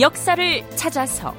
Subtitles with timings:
[0.00, 1.34] 역사를 찾아서.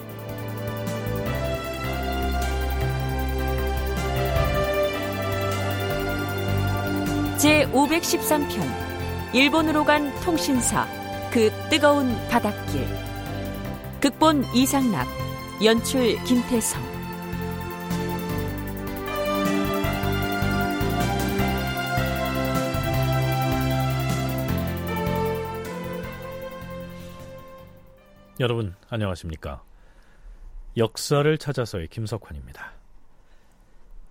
[7.39, 10.85] 제 513편 일본으로 간 통신사
[11.31, 12.85] 그 뜨거운 바닷길.
[13.99, 15.07] 극본 이상락
[15.63, 16.90] 연출 김태성
[28.41, 29.63] 여러분 안녕하십니까?
[30.75, 32.73] 역사를 찾아서의 김석환입니다.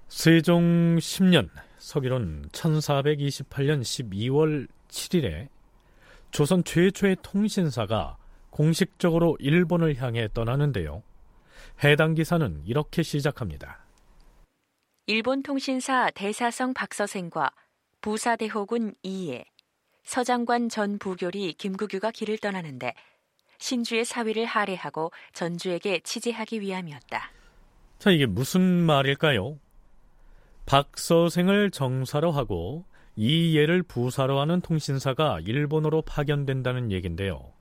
[0.06, 1.48] 세종 10년
[1.78, 5.48] 서기론 1428년 12월 7일에
[6.30, 8.18] 조선 최초의 통신사가
[8.50, 11.02] 공식적으로 일본을 향해 떠나는데요.
[11.82, 13.84] 해당 기사는 이렇게 시작합니다.
[15.06, 17.50] 일본 통신사 대사성 박서생과
[18.00, 19.44] 부사대호군 이에
[20.04, 22.94] 서장관 전 부교리 김구규가 길을 떠나는데
[23.60, 27.30] 신주의 사위를 할애하고 전주에게 치제하기 위함이었다.
[27.98, 29.58] 자, 이게 무슨 말일까요?
[30.66, 32.84] 박서생을 정사로 하고
[33.16, 37.52] 이예를 부사로 하는 통신사가 일본으로 파견된다는 얘긴데요.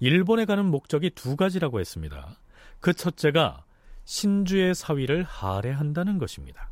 [0.00, 2.36] 일본에 가는 목적이 두 가지라고 했습니다.
[2.80, 3.64] 그 첫째가
[4.04, 6.70] 신주의 사위를 할애한다는 것입니다.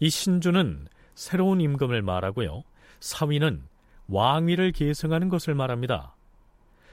[0.00, 2.62] 이 신주는 새로운 임금을 말하고요.
[3.00, 3.62] 사위는
[4.08, 6.14] 왕위를 계승하는 것을 말합니다.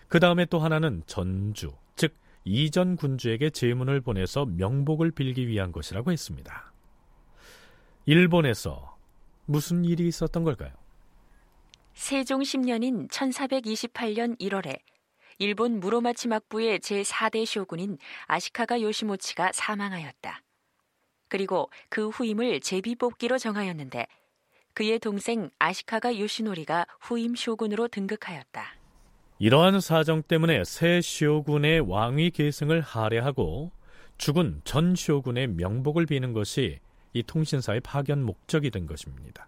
[0.09, 6.73] 그 다음에 또 하나는 전주, 즉 이전 군주에게 제문을 보내서 명복을 빌기 위한 것이라고 했습니다.
[8.05, 8.97] 일본에서
[9.45, 10.71] 무슨 일이 있었던 걸까요?
[11.93, 14.79] 세종 10년인 1428년 1월에
[15.37, 20.41] 일본 무로마치 막부의 제4대 쇼군인 아시카가 요시모치가 사망하였다.
[21.27, 24.07] 그리고 그 후임을 제비뽑기로 정하였는데
[24.73, 28.78] 그의 동생 아시카가 요시노리가 후임 쇼군으로 등극하였다.
[29.39, 33.71] 이러한 사정 때문에 새 쇼군의 왕위 계승을 할애하고
[34.17, 36.79] 죽은 전 쇼군의 명복을 비는 것이
[37.13, 39.47] 이 통신사의 파견 목적이 된 것입니다.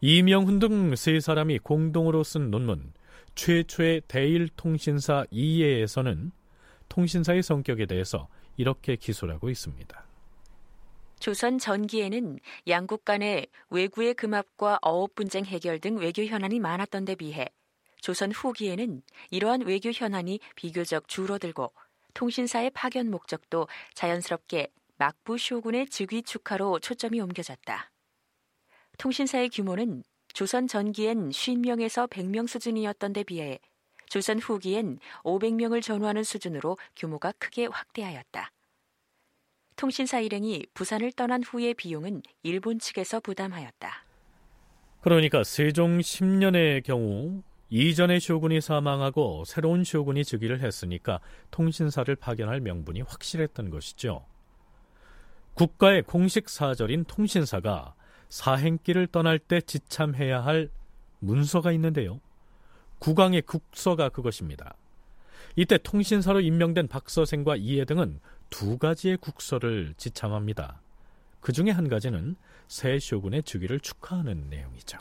[0.00, 2.92] 이명훈 등 세 사람이 공동으로 쓴 논문
[3.34, 6.30] 최초의 대일 통신사 2예에서는
[6.88, 10.06] 통신사의 성격에 대해서 이렇게 기술하고 있습니다.
[11.18, 17.48] 조선 전기에는 양국 간의 외구의 금합과 어업 분쟁 해결 등 외교 현안이 많았던 데 비해
[18.06, 19.02] 조선 후기에는
[19.32, 21.72] 이러한 외교 현안이 비교적 줄어들고
[22.14, 27.90] 통신사의 파견 목적도 자연스럽게 막부 쇼군의 즉위 축하로 초점이 옮겨졌다.
[28.98, 33.58] 통신사의 규모는 조선 전기엔 50명에서 100명 수준이었던 데 비해
[34.08, 38.52] 조선 후기엔 500명을 전후하는 수준으로 규모가 크게 확대하였다.
[39.74, 44.04] 통신사 일행이 부산을 떠난 후의 비용은 일본 측에서 부담하였다.
[45.00, 53.70] 그러니까 세종 10년의 경우 이전의 쇼군이 사망하고 새로운 쇼군이 즉위를 했으니까 통신사를 파견할 명분이 확실했던
[53.70, 54.24] 것이죠.
[55.54, 57.94] 국가의 공식 사절인 통신사가
[58.28, 60.70] 사행길을 떠날 때 지참해야 할
[61.18, 62.20] 문서가 있는데요.
[62.98, 64.74] 국왕의 국서가 그것입니다.
[65.56, 70.80] 이때 통신사로 임명된 박서생과 이해 등은 두 가지의 국서를 지참합니다.
[71.40, 72.36] 그 중에 한 가지는
[72.68, 74.98] 새 쇼군의 즉위를 축하하는 내용이죠.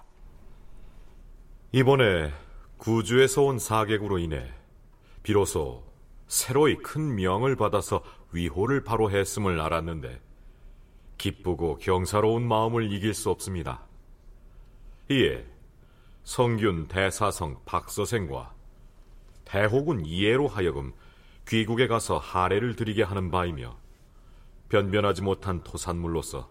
[1.71, 2.31] 이번에
[2.77, 4.51] 구주에서 온 사객으로 인해
[5.23, 5.83] 비로소
[6.27, 10.21] 새로이 큰 명을 받아서 위호를 바로 했음을 알았는데
[11.17, 13.85] 기쁘고 경사로운 마음을 이길 수 없습니다.
[15.09, 15.45] 이에
[16.23, 18.53] 성균 대사성 박서생과
[19.45, 20.93] 대호군 이해로 하여금
[21.47, 23.77] 귀국에 가서 하례를 드리게 하는 바이며
[24.69, 26.49] 변변하지 못한 토산물로서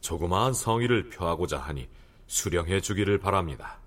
[0.00, 1.88] 조그마한 성의를 표하고자 하니
[2.26, 3.83] 수령해 주기를 바랍니다.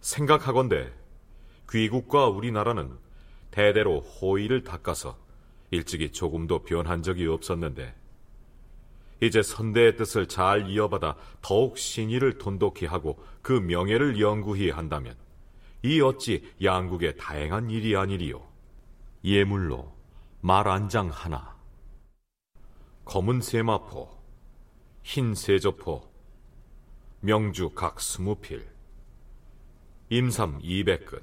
[0.00, 0.92] 생각하건대
[1.70, 2.98] 귀국과 우리나라는
[3.50, 5.18] 대대로 호의를 닦아서
[5.70, 7.94] 일찍이 조금도 변한 적이 없었는데
[9.22, 15.14] 이제 선대의 뜻을 잘 이어받아 더욱 신의를 돈독히 하고 그 명예를 영구히 한다면
[15.82, 18.42] 이 어찌 양국의 다행한 일이 아니리요.
[19.22, 19.94] 예물로
[20.40, 21.54] 말한장 하나,
[23.04, 24.08] 검은 세마포,
[25.02, 26.10] 흰 세조포,
[27.20, 28.69] 명주 각 스무 필,
[30.10, 31.22] 임삼 이백0근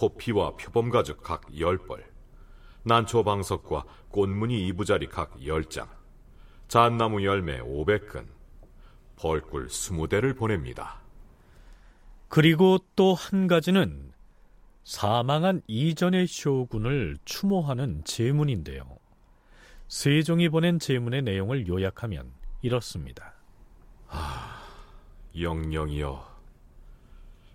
[0.00, 2.04] 호피와 표범가죽 각 열벌,
[2.84, 5.88] 난초방석과 꽃무늬 이부자리 각 열장,
[6.66, 8.26] 잣나무 열매 500근,
[9.16, 11.00] 벌꿀 20대를 보냅니다.
[12.28, 14.12] 그리고 또 한 가지는
[14.82, 18.98] 사망한 이전의 쇼군을 추모하는 제문인데요.
[19.88, 22.32] 세종이 보낸 제문의 내용을 요약하면
[22.62, 23.34] 이렇습니다.
[24.08, 24.62] 아,
[25.38, 26.33] 영영이여.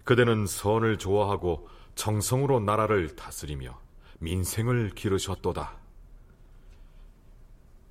[0.10, 3.80] 그대는 선을 좋아하고 정성으로 나라를 다스리며
[4.18, 5.78] 민생을 기르셨도다.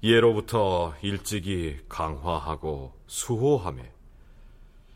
[0.02, 3.92] 예로부터 일찍이 강화하고 수호함에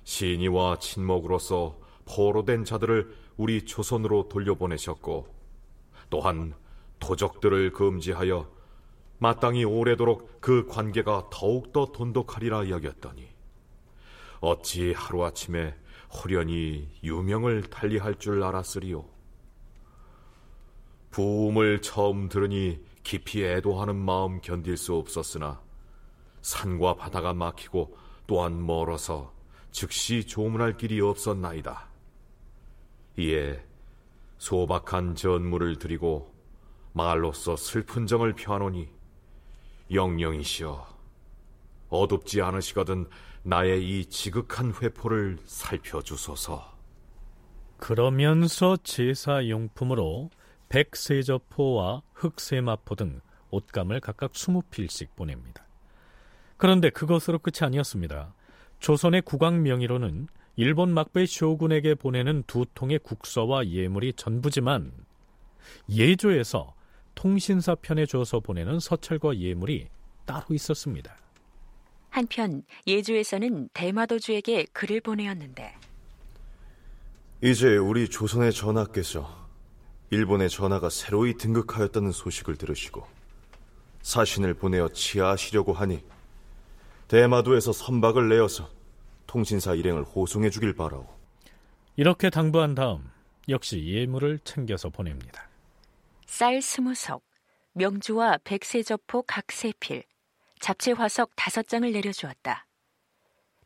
[0.03, 5.29] 신이와 친목으로서 포로된 자들을 우리 조선으로 돌려보내셨고
[6.11, 6.55] 또한
[6.99, 8.51] 도적들을 금지하여
[9.19, 13.29] 마땅히 오래도록 그 관계가 더욱더 돈독하리라 여겼더니
[14.41, 15.77] 어찌 하루아침에
[16.13, 19.05] 호련히 유명을 달리할 줄 알았으리요.
[21.11, 25.61] 부음을 처음 들으니 깊이 애도하는 마음 견딜 수 없었으나
[26.43, 29.33] 산과 바다가 막히고 또한 멀어서
[29.71, 31.89] 즉시 조문할 길이 없었나이다.
[33.19, 33.65] 이에
[34.39, 36.35] 소박한 전물을 드리고
[36.93, 38.89] 말로써 슬픈 정을 표하노니
[39.91, 40.87] 영영이시여
[41.89, 43.09] 어둡지 않으시거든
[43.45, 46.73] 나의 이 지극한 회포를 살펴주소서.
[47.77, 50.31] 그러면서 제사 용품으로
[50.69, 55.67] 백세저포와 흑세마포 등 옷감을 각각 20필씩 보냅니다.
[56.57, 58.35] 그런데 그것으로 끝이 아니었습니다.
[58.79, 64.93] 조선의 국왕 명의로는 일본 막부의 쇼군에게 보내는 두 통의 국서와 예물이 전부지만
[65.91, 66.75] 예조에서
[67.15, 69.89] 통신사 편에 줘서 보내는 서찰과 예물이
[70.25, 71.17] 따로 있었습니다.
[72.13, 75.75] 한편 예조에서는 대마도주에게 글을 보내었는데
[77.43, 79.49] 이제 우리 조선의 전하께서
[80.11, 83.07] 일본의 전하가 새로이 등극하였다는 소식을 들으시고
[84.03, 86.05] 사신을 보내어 치하하시려고 하니
[87.09, 88.69] 대마도에서 선박을 내어서
[89.27, 91.07] 통신사 일행을 호송해 주길 바라오.
[91.97, 93.11] 이렇게 당부한 다음
[93.49, 95.49] 역시 예물을 챙겨서 보냅니다.
[96.27, 97.23] 쌀 스무 석,
[97.73, 100.05] 명주와 백세저포 각세 필,
[100.63, 102.69] 잡채 화석 다섯 장을 내려주었다.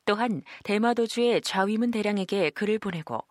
[0.07, 3.23] 또한 대마도주의 좌위문 대량에게 글을 보내고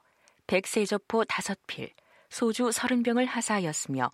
[0.45, 1.91] 백세저포 다섯 필,
[2.29, 4.11] 소주 서른 병을 하사하였으며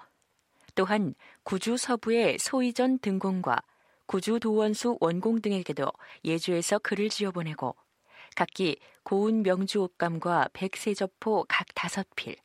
[0.73, 3.57] 또한 구주 서부의 소이전 등공과
[4.05, 5.85] 구주 도원수 원공 등에게도
[6.23, 7.75] 예주에서 글을 지어 보내고
[8.37, 12.37] 각기 고운 명주 옷감과 백세저포 각 다섯 필,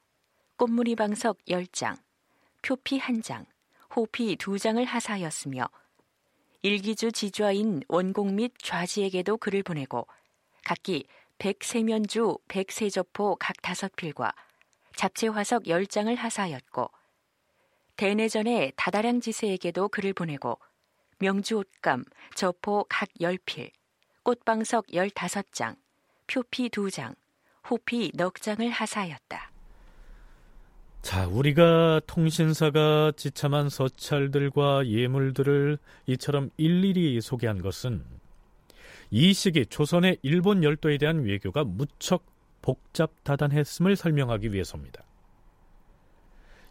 [0.57, 1.97] 꽃무늬 방석 열 장,
[2.63, 3.47] 표피 한 장,
[3.95, 5.69] 호피 두 장을 하사하였으며
[6.63, 10.07] 일기주 지좌인 원공 및 좌지에게도 글을 보내고
[10.65, 11.07] 각기
[11.39, 14.33] 백세면주 백세저포 각 다섯 필과
[14.97, 16.91] 잡채 화석 열 장을 하사하였고
[17.97, 20.59] 대내전에 다다량 지세에게도 글을 보내고
[21.19, 22.05] 명주 옷감
[22.35, 23.71] 저포 각열 필,
[24.23, 25.77] 꽃방석 열 다섯 장,
[26.27, 27.15] 표피 두 장,
[27.71, 29.56] 호피 넉 장을 하사하였다.
[31.07, 38.03] 자, 우리가 통신사가 지참한 서찰들과 예물들을 이처럼 일일이 소개한 것은
[39.13, 42.27] 이 시기 조선의 일본 열도에 대한 외교가 무척
[42.61, 45.05] 복잡다단했음을 설명하기 위해서입니다.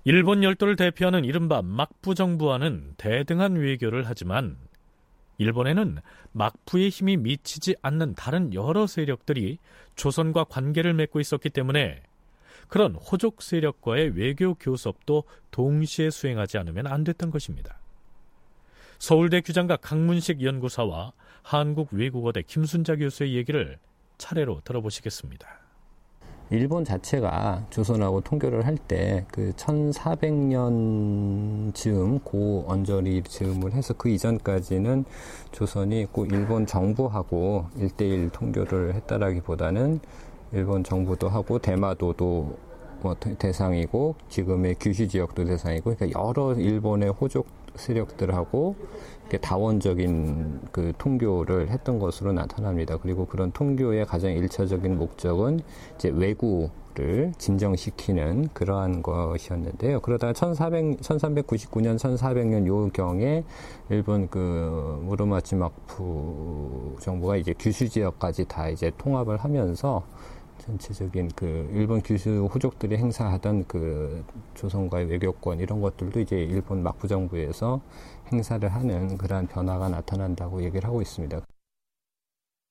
[0.04, 4.58] 일본 열도를 대표하는 이른바 막부 정부와는 대등한 외교를 하지만
[5.38, 6.00] 일본에는
[6.34, 9.60] 막부의 힘이 미치지 않는 다른 여러 세력들이
[9.96, 12.04] 조선과 관계를 맺고 있었기 때문에
[12.68, 17.80] 그런 호족 세력과의 외교 교섭도 동시에 수행하지 않으면 안 됐던 것입니다.
[19.00, 21.14] 서울대 규장과 강문식 연구사와
[21.44, 23.78] 한국외국어대 김순자 교수의 얘기를
[24.18, 25.48] 차례로 들어보시겠습니다.
[26.52, 35.06] 일본 자체가 조선하고 통교를 할 때 그 1400년 즈음 고 언저리 즈음을 해서 그 이전까지는
[35.52, 40.00] 조선이 꼭 일본 정부하고 일대일 통교를 했다라기보다는
[40.56, 42.58] 일본 정부도 하고 대마도도
[43.02, 48.76] 뭐 대상이고 지금의 규슈 지역도 대상이고 그러니까 여러 일본의 호족 세력들하고
[49.42, 52.98] 다원적인 그 통교를 했던 것으로 나타납니다.
[53.02, 55.60] 그리고 그런 통교의 가장 일차적인 목적은
[55.96, 60.00] 이제 외구를 진정시키는 그러한 것이었는데요.
[60.00, 63.44] 그러다가 1400, 1399년, 1400년 요경에
[63.90, 70.04] 일본 그 무르마치 막부 정부가 이제 규슈 지역까지 다 이제 통합을 하면서
[70.66, 74.24] 전체적인 그 일본 규슈 호족들이 행사하던 그
[74.56, 77.82] 조선과의 외교권 이런 것들도 이제 일본 막부 정부에서
[78.32, 81.42] 행사를 하는 그러한 변화가 나타난다고 얘기를 하고 있습니다.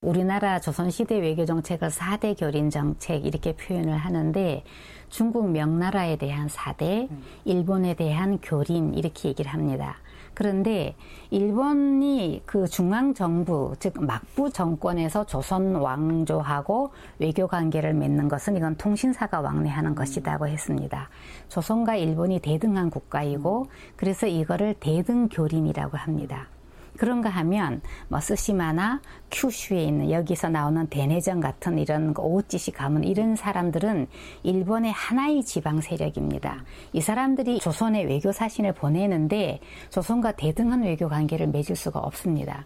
[0.03, 4.63] 우리나라 조선시대 외교 정책을 4대 교린 정책 이렇게 표현을 하는데
[5.09, 7.09] 중국 명나라에 대한 4대,
[7.47, 9.97] 일본에 대한 교린 이렇게 얘기를 합니다.
[10.35, 10.95] 그런데
[11.31, 19.41] 일본이 그 중앙 정부 즉 막부 정권에서 조선 왕조하고 외교 관계를 맺는 것은 이건 통신사가
[19.41, 21.09] 왕래하는 것이라고 했습니다.
[21.49, 26.49] 조선과 일본이 대등한 국가이고 그래서 이거를 대등교린이라고 합니다.
[26.97, 34.07] 그런가 하면 뭐 스시마나 큐슈에 있는 여기서 나오는 대내전 같은 이런 오우찌시 가문 이런 사람들은
[34.43, 36.65] 일본의 하나의 지방 세력입니다.
[36.93, 39.61] 이 사람들이 조선에 외교 사신을 보내는데
[39.91, 42.65] 조선과 대등한 외교 관계를 맺을 수가 없습니다.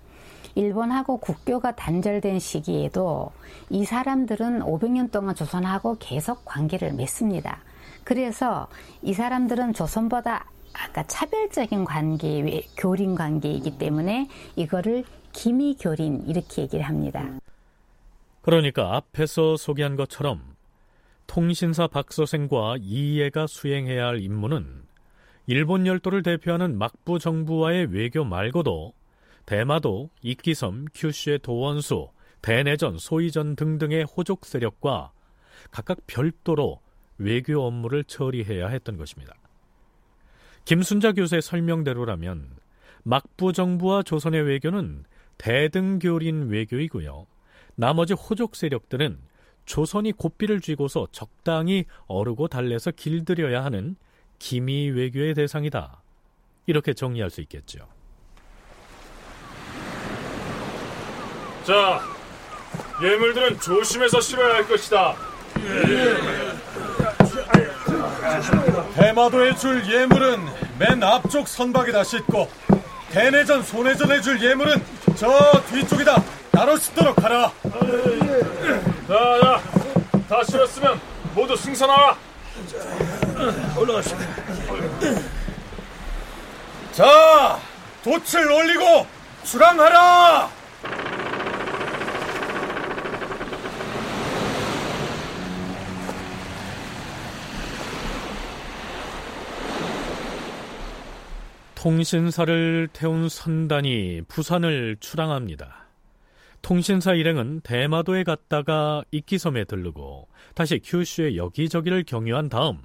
[0.55, 3.31] 일본하고 국교가 단절된 시기에도
[3.71, 7.61] 이 사람들은 500년 동안 조선하고 계속 관계를 맺습니다.
[8.03, 8.67] 그래서
[9.03, 17.39] 이 사람들은 조선보다 아까 차별적인 관계, 교린 관계이기 때문에 이거를 기미교린 이렇게 얘기를 합니다.
[18.43, 20.43] 그러니까 앞에서 소개한 것처럼
[21.27, 24.83] 통신사 박서생과 이해가 수행해야 할 임무는
[25.47, 28.93] 일본 열도를 대표하는 막부 정부와의 외교 말고도
[29.47, 32.09] 대마도, 이끼섬, 큐슈의 도원수,
[32.43, 35.13] 대내전, 소이전 등등의 호족 세력과
[35.71, 36.81] 각각 별도로
[37.17, 39.35] 외교 업무를 처리해야 했던 것입니다.
[40.69, 42.51] 김순자 교수의 설명대로라면
[43.03, 45.05] 막부 정부와 조선의 외교는
[45.39, 47.27] 대등교린 외교이고요.
[47.75, 49.19] 나머지 호족 세력들은
[49.65, 53.97] 조선이 고삐를 쥐고서 적당히 어르고 달래서 길들여야 하는
[54.39, 56.03] 기미 외교의 대상이다.
[56.67, 57.89] 이렇게 정리할 수 있겠죠.
[61.65, 62.03] 자,
[63.03, 65.17] 예물들은 조심해서 실어야 할 것이다.
[68.95, 70.47] 대마도에 줄 예물은
[70.79, 72.49] 맨 앞쪽 선박에다 싣고
[73.11, 74.83] 대내전 소내전에 줄 예물은
[75.17, 75.29] 저
[75.71, 77.53] 뒤쪽에다 따로 싣도록 하라.
[79.07, 79.61] 자, 자,
[80.29, 81.01] 다 실었으면
[81.35, 82.17] 모두 승선하라.
[83.77, 84.19] 올라가시다.
[86.93, 87.59] 자,
[88.03, 89.07] 돛을 올리고
[89.45, 90.49] 출항하라.
[101.79, 105.87] 통신사를 태운 선단이 부산을 출항합니다.
[106.61, 112.81] 통신사 일행은 대마도에 갔다가 이끼섬에 들르고 다시 큐슈의 여기저기를 경유한 다음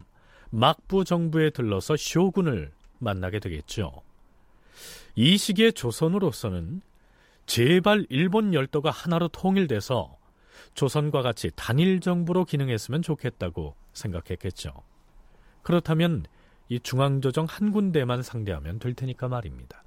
[0.52, 4.04] 막부 정부에 들러서 쇼군을 만나게 되겠죠.
[5.16, 6.82] 이 시기에 조선으로서는
[7.48, 10.16] 제발 일본 열도가 하나로 통일돼서
[10.76, 14.72] 조선과 같이 단일 정부로 기능했으면 좋겠다고 생각했겠죠.
[15.64, 16.26] 그렇다면
[16.74, 19.84] 이 중앙조정 한 군데만 상대하면 될 테니까 말입니다.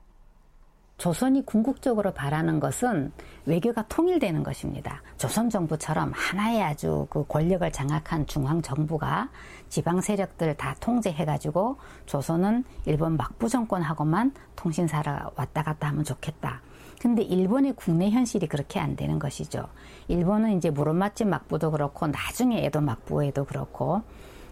[0.98, 3.10] 조선이 궁극적으로 바라는 것은
[3.44, 5.02] 외교가 통일되는 것입니다.
[5.18, 9.30] 조선 정부처럼 하나의 아주 그 권력을 장악한 중앙 정부가
[9.68, 11.76] 지방 세력들 다 통제해가지고
[12.06, 16.62] 조선은 일본 막부 정권하고만 통신사를 왔다 갔다 하면 좋겠다.
[17.00, 19.68] 근데 일본의 국내 현실이 그렇게 안 되는 것이죠.
[20.06, 24.02] 일본은 이제 무릎맛집 막부도 그렇고 나중에 에도 막부에도 그렇고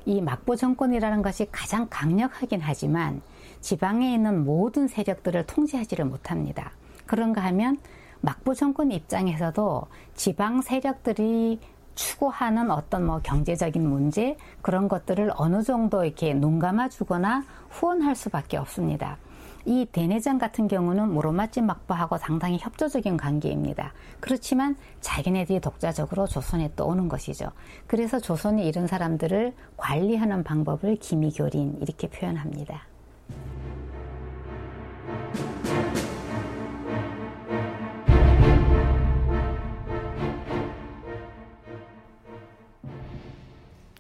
[0.07, 3.23] 이 막부 정권이라는 것이 가장 강력하긴 하지만
[3.61, 6.73] 지방에 있는 모든 세력들을 통제하지를 못합니다.
[7.07, 7.79] 그런가 하면
[8.21, 11.61] 막부 정권 입장에서도 지방 세력들이
[11.95, 18.57] 추구하는 어떤 뭐 경제적인 문제 그런 것들을 어느 정도 이렇게 눈 감아 주거나 후원할 수밖에
[18.57, 19.19] 없습니다.
[19.67, 23.93] 이 대내전 같은 경우는 무로맛집 막부하고 상당히 협조적인 관계입니다.
[24.21, 27.51] 그렇지만 자기네들이 독자적으로 조선에 또 오는 것이죠.
[27.87, 32.83] 그래서 조선이 이런 사람들을 관리하는 방법을 기미교린 이렇게 표현합니다.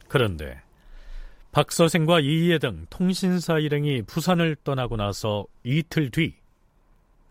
[0.09, 0.64] 그런데
[1.55, 6.35] 박 서생과 이해 등 통신사 일행이 부산을 떠나고 나서 이틀 뒤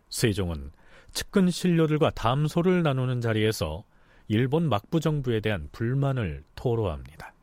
[0.09, 0.71] 세종은
[1.11, 3.83] 측근 신료들과 담소를 나누는 자리에서
[4.29, 7.33] 일본 막부 정부에 대한 불만을 토로합니다.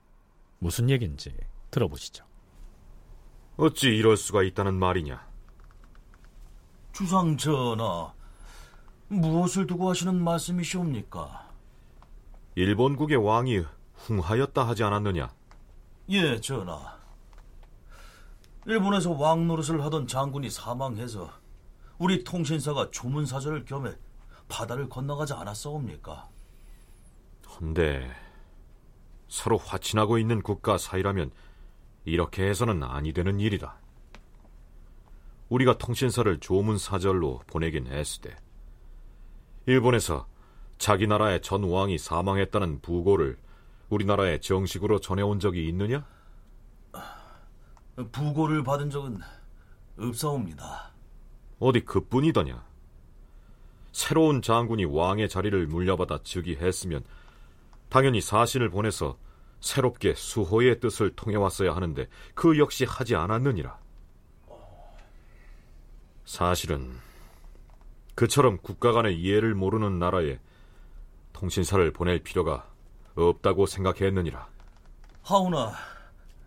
[0.58, 1.36] 무슨 얘긴지
[1.70, 2.24] 들어보시죠.
[3.58, 5.22] 어찌 이럴 수가 있다는 말이냐?
[6.94, 8.10] 주상 전하,
[9.08, 11.46] 무엇을 두고 하시는 말씀이시옵니까?
[12.54, 13.64] 일본국의 왕이
[13.96, 15.39] 흥하였다 하지 않았느냐?
[16.10, 16.98] 예, 전하.
[18.66, 21.30] 일본에서 왕 노릇을 하던 장군이 사망해서
[21.98, 23.94] 우리 통신사가 조문사절을 겸해
[24.48, 26.28] 바다를 건너가지 않았사옵니까?
[27.48, 28.10] 헌데
[29.28, 31.30] 서로 화친하고 있는 국가 사이라면
[32.04, 33.76] 이렇게 해서는 아니 되는 일이다.
[35.48, 38.34] 우리가 통신사를 조문사절로 보내긴 했으되
[39.66, 40.26] 일본에서
[40.78, 43.38] 자기 나라의 전 왕이 사망했다는 부고를
[43.90, 46.06] 우리나라에 정식으로 전해온 적이 있느냐?
[48.12, 49.20] 부고를 받은 적은
[49.98, 50.92] 없사옵니다.
[51.58, 52.64] 어디 그뿐이더냐?
[53.92, 57.04] 새로운 장군이 왕의 자리를 물려받아 즉위했으면
[57.88, 59.18] 당연히 사신을 보내서
[59.58, 63.78] 새롭게 수호의 뜻을 통해왔어야 하는데 그 역시 하지 않았느니라.
[66.24, 66.92] 사실은
[68.14, 70.38] 그처럼 국가 간의 이해를 모르는 나라에
[71.32, 72.70] 통신사를 보낼 필요가
[73.14, 74.48] 없다고 생각했느니라.
[75.22, 75.72] 하오나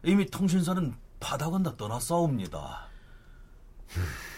[0.03, 2.87] 이미 통신사는 바다 건너 떠났사옵니다.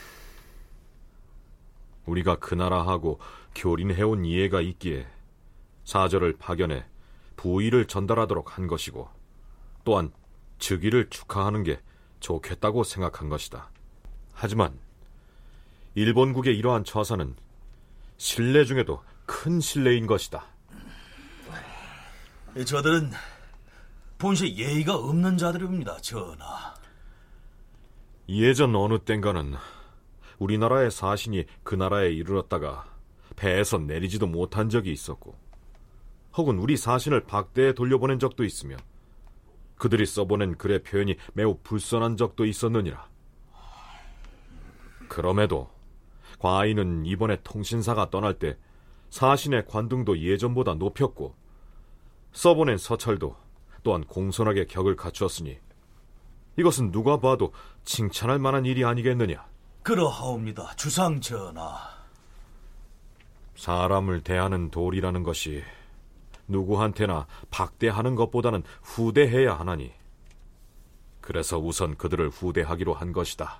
[2.06, 3.20] 우리가 그 나라하고
[3.56, 5.08] 교린해온 이해가 있기에
[5.86, 6.86] 사절을 파견해
[7.36, 9.10] 부의를 전달하도록 한 것이고
[9.84, 10.12] 또한
[10.60, 11.80] 즉위를 축하하는 게
[12.20, 13.70] 좋겠다고 생각한 것이다.
[14.34, 14.78] 하지만
[15.96, 17.36] 일본국의 이러한 처사는
[18.18, 20.46] 신뢰 중에도 큰 신뢰인 것이다.
[22.64, 23.12] 저들은
[24.18, 26.74] 본시 예의가 없는 자들입니다, 전하.
[28.30, 29.56] 예전 어느 땐가는
[30.40, 32.86] 우리나라의 사신이 그 나라에 이르렀다가
[33.36, 35.36] 배에서 내리지도 못한 적이 있었고,
[36.38, 38.78] 혹은 우리 사신을 박대에 돌려보낸 적도 있으며,
[39.78, 43.10] 그들이 써보낸 글의 표현이 매우 불선한 적도 있었느니라.
[45.10, 45.70] 그럼에도
[46.40, 48.58] 과인은 이번에 통신사가 떠날 때
[49.10, 51.36] 사신의 관등도 예전보다 높였고,
[52.36, 53.36] 써보낸 서찰도
[53.82, 55.58] 또한 공손하게 격을 갖추었으니
[56.58, 57.54] 이것은 누가 봐도
[57.86, 59.46] 칭찬할 만한 일이 아니겠느냐.
[59.84, 61.78] 그러하옵니다, 주상 전하.
[63.56, 65.64] 사람을 대하는 도리라는 것이
[66.48, 69.92] 누구한테나 박대하는 것보다는 후대해야 하나니
[71.22, 73.60] 그래서 우선 그들을 후대하기로 한 것이다.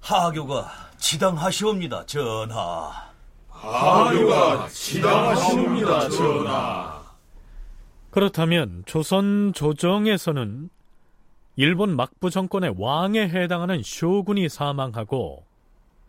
[0.00, 3.10] 하교가 지당하시옵니다, 전하.
[3.50, 6.95] 하교가 지당하시옵니다, 전하.
[8.16, 10.70] 그렇다면 조선 조정에서는
[11.56, 15.44] 일본 막부 정권의 왕에 해당하는 쇼군이 사망하고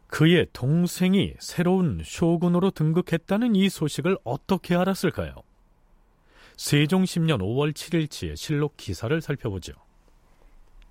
[0.08, 5.36] 그의 동생이 새로운 쇼군으로 등극했다는 이 소식을 어떻게 알았을까요?
[6.56, 9.74] 세종 10년 5월 7일치의 실록 기사를 살펴보죠.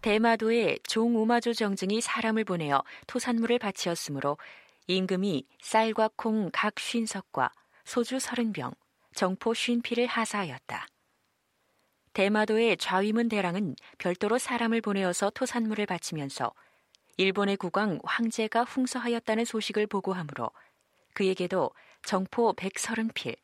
[0.02, 4.36] 대마도에 종우마조 정증이 사람을 보내어 토산물을 바치었으므로
[4.86, 7.52] 임금이 쌀과 콩 각 쉰석과
[7.86, 8.70] 소주 서른 병,
[9.14, 10.86] 정포 쉰피를 하사하였다.
[12.16, 16.50] 대마도의 좌위문 대랑은 별도로 사람을 보내어서 토산물을 바치면서
[17.18, 20.50] 일본의 국왕 황제가 흥서하였다는 소식을 보고하므로
[21.12, 23.36] 그에게도 정포 백서른필,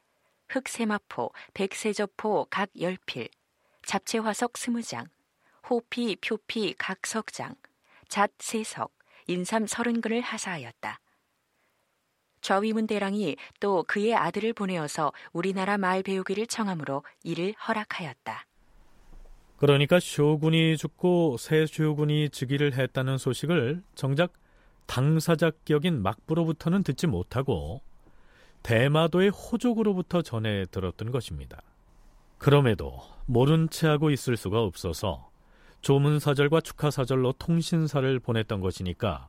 [0.48, 3.28] 흑세마포, 백세저포 각 열필,
[3.85, 5.06] 잡채화석 스무 장,
[5.68, 7.54] 호피, 표피 각 석장,
[8.08, 8.90] 잣 세석,
[9.26, 10.98] 인삼 서른 근을 하사하였다.
[12.40, 18.46] 좌위문 대랑이 또 그의 아들을 보내어서 우리나라 말 배우기를 청함으로 이를 허락하였다.
[19.62, 24.33] 그러니까 쇼군이 죽고 새 쇼군이 즉위를 했다는 소식을 정작
[24.87, 27.81] 당사자격인 막부로부터는 듣지 못하고
[28.64, 31.62] 대마도의 호족으로부터 전해 들었던 것입니다.
[32.38, 35.31] 그럼에도 모른 채 하고 있을 수가 없어서
[35.81, 39.29] 조문사절과 축하사절로 통신사를 보냈던 것이니까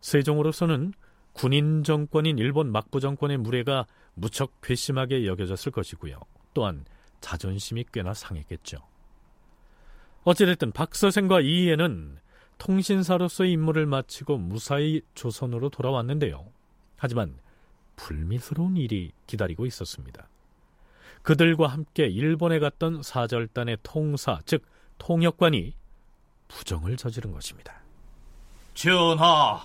[0.00, 0.94] 세종으로서는
[1.34, 6.18] 군인 정권인 일본 막부 정권의 무례가 무척 괘씸하게 여겨졌을 것이고요.
[6.54, 6.86] 또한
[7.20, 8.89] 자존심이 꽤나 상했겠죠.
[10.24, 12.18] 어찌됐든 박서생과 이희애는
[12.58, 16.46] 통신사로서의 임무를 마치고 무사히 조선으로 돌아왔는데요.
[16.96, 17.38] 하지만
[17.96, 20.28] 불미스러운 일이 기다리고 있었습니다.
[21.22, 24.64] 그들과 함께 일본에 갔던 사절단의 통사, 즉
[24.98, 25.74] 통역관이
[26.48, 27.80] 부정을 저지른 것입니다.
[28.74, 29.64] 전하,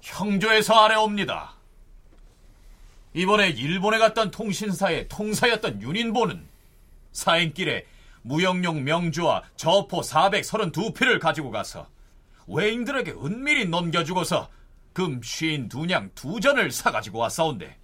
[0.00, 1.54] 형조에서 아래옵니다.
[3.14, 6.46] 이번에 일본에 갔던 통신사의 통사였던 윤인보는
[7.12, 7.86] 사행길에
[8.24, 11.86] 무역용 명주와 저포 432피를 가지고 가서
[12.46, 14.48] 외인들에게 은밀히 넘겨주고서
[14.92, 17.78] 금쉰 두냥 두 전을 사가지고 왔사온데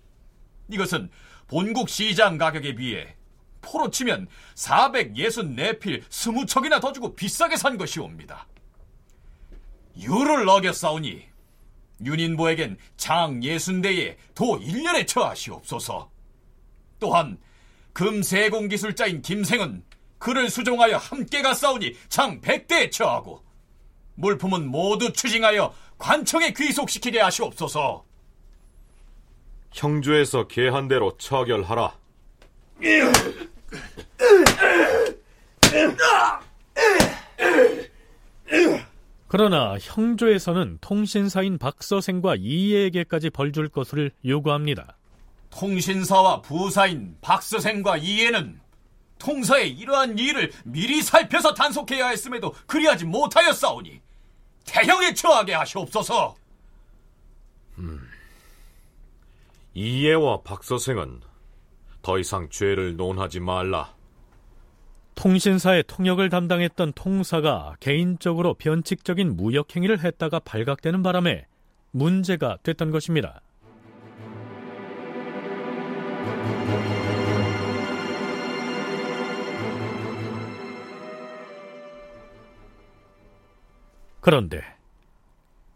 [0.68, 1.10] 이것은
[1.46, 3.16] 본국 시장 가격에 비해
[3.60, 8.46] 포로 치면 464필 20척이나 더 주고 비싸게 산 것이옵니다.
[9.98, 11.28] 유를 어겼사오니
[12.02, 16.10] 윤인보에겐 장 예순대에 도 1년에 처하시옵소서.
[16.98, 17.38] 또한
[17.92, 19.84] 금세공 기술자인 김생은
[20.20, 23.42] 그를 수종하여 함께 갔사오니 장 100대에 처하고
[24.14, 28.04] 물품은 모두 추징하여 관청에 귀속시키게 하시옵소서.
[29.72, 31.94] 형주에서 계한 대로 처결하라.
[39.28, 44.96] 그러나 형조에서는 통신사인 박서생과 이해에게까지 벌 줄 것을 요구합니다.
[45.50, 48.60] 통신사와 부사인 박서생과 이해는
[49.20, 54.00] 통사의 이러한 일을 미리 살펴서 단속해야 했음에도 그리하지 못하였사오니
[54.64, 56.34] 대형에 처하게 하시옵소서.
[57.78, 58.00] 음,
[59.74, 61.20] 이해와 박서생은
[62.02, 63.94] 더 이상 죄를 논하지 말라.
[65.14, 71.46] 통신사의 통역을 담당했던 통사가 개인적으로 변칙적인 무역 행위를 했다가 발각되는 바람에
[71.90, 73.42] 문제가 됐던 것입니다.
[84.20, 84.62] 그런데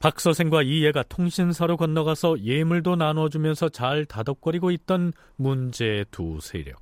[0.01, 6.81] 박서생과 이예가 통신사로 건너가서 예물도 나눠주면서 잘 다독거리고 있던 문제의 두 세력,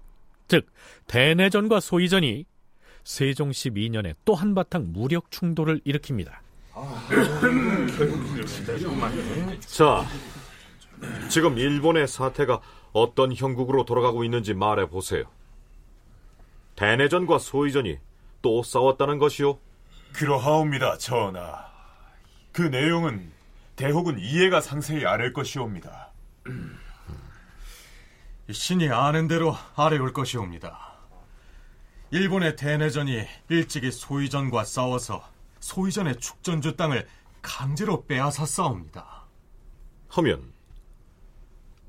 [0.49, 0.67] 즉
[1.07, 2.45] 대내전과 소이전이
[3.05, 6.33] 세종 12년에 또 한바탕 무력 충돌을 일으킵니다.
[9.61, 10.05] 자,
[11.29, 12.61] 지금 일본의 사태가
[12.93, 15.25] 어떤 형국으로 돌아가고 있는지 말해 보세요.
[16.77, 17.99] 대내전과 소이전이
[18.41, 19.59] 또 싸웠다는 것이요?
[20.13, 21.67] 그러하옵니다, 전하.
[22.53, 23.33] 그 내용은
[23.77, 26.13] 대혹은 이해가 상세히 아랠 것이옵니다.
[28.51, 30.93] 신이 아는 대로 아래올 것이옵니다.
[32.11, 35.27] 일본의 대내전이 일찍이 소이전과 싸워서
[35.61, 37.07] 소이전의 축전주 땅을
[37.41, 39.23] 강제로 빼앗아 싸웁니다.
[40.09, 40.53] 하면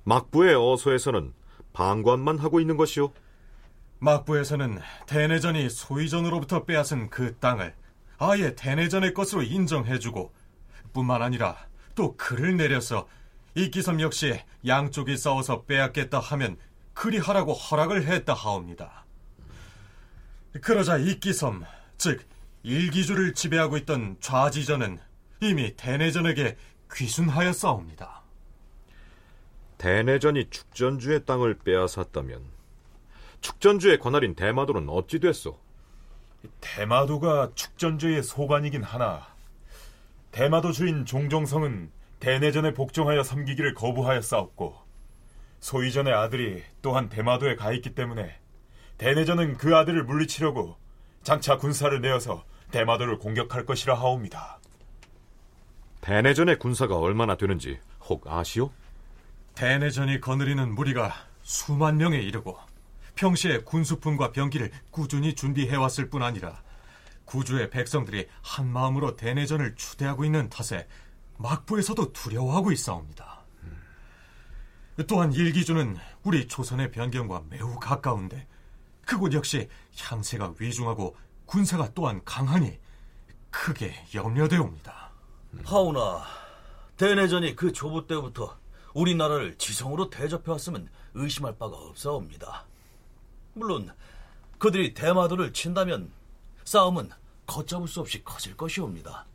[0.06, 1.34] 막부의 어소에서는
[1.74, 3.12] 방관만 하고 있는 것이요?
[4.00, 7.76] 막부에서는 대내전이 소이전으로부터 빼앗은 그 땅을
[8.18, 10.34] 아예 대내전의 것으로 인정해주고
[10.94, 11.58] 뿐만 아니라
[11.96, 13.08] 또 글을 내려서
[13.56, 16.58] 이기섬 역시 양쪽이 싸워서 빼앗겠다 하면
[16.94, 19.06] 그리하라고 허락을 했다 하옵니다.
[20.62, 21.64] 그러자 이기섬,
[21.98, 22.24] 즉
[22.64, 25.00] 일기주를 지배하고 있던 좌지전은
[25.42, 26.58] 이미 대내전에게
[26.94, 28.22] 귀순하였사옵니다.
[29.78, 32.42] 대내전이 축전주의 땅을 빼앗았다면
[33.42, 35.60] 축전주의 관할인 대마도는 어찌 됐소?
[36.62, 39.28] 대마도가 축전주의 소관이긴 하나
[40.32, 44.76] 대마도 주인 종종성은 대내전에 복종하여 섬기기를 거부하여 싸웠고
[45.60, 48.38] 소이전의 아들이 또한 대마도에 가 있기 때문에
[48.98, 50.78] 대내전은 그 아들을 물리치려고
[51.22, 54.60] 장차 군사를 내어서 대마도를 공격할 것이라 하옵니다.
[56.02, 58.72] 대내전의 군사가 얼마나 되는지 혹 아시오?
[59.56, 62.58] 대내전이 거느리는 무리가 수만 명에 이르고
[63.16, 66.62] 평시에 군수품과 병기를 꾸준히 준비해왔을 뿐 아니라
[67.26, 70.88] 구주의 백성들이 한 마음으로 대내전을 추대하고 있는 탓에
[71.38, 73.44] 막부에서도 두려워하고 있사옵니다.
[75.08, 78.48] 또한 일기주는 우리 조선의 변경과 매우 가까운데
[79.06, 79.68] 그곳 역시
[80.00, 82.80] 향세가 위중하고 군사가 또한 강하니
[83.50, 85.12] 크게 염려되옵니다.
[85.66, 86.24] 하오나
[86.98, 88.58] 대내전이 그 조부 때부터
[88.94, 92.66] 우리나라를 지성으로 대접해왔으면 의심할 바가 없사옵니다.
[93.54, 93.92] 물론
[94.58, 96.12] 그들이 대마도를 친다면
[96.64, 97.10] 싸움은
[97.46, 99.26] 걷잡을 수 없이 커질 것이옵니다.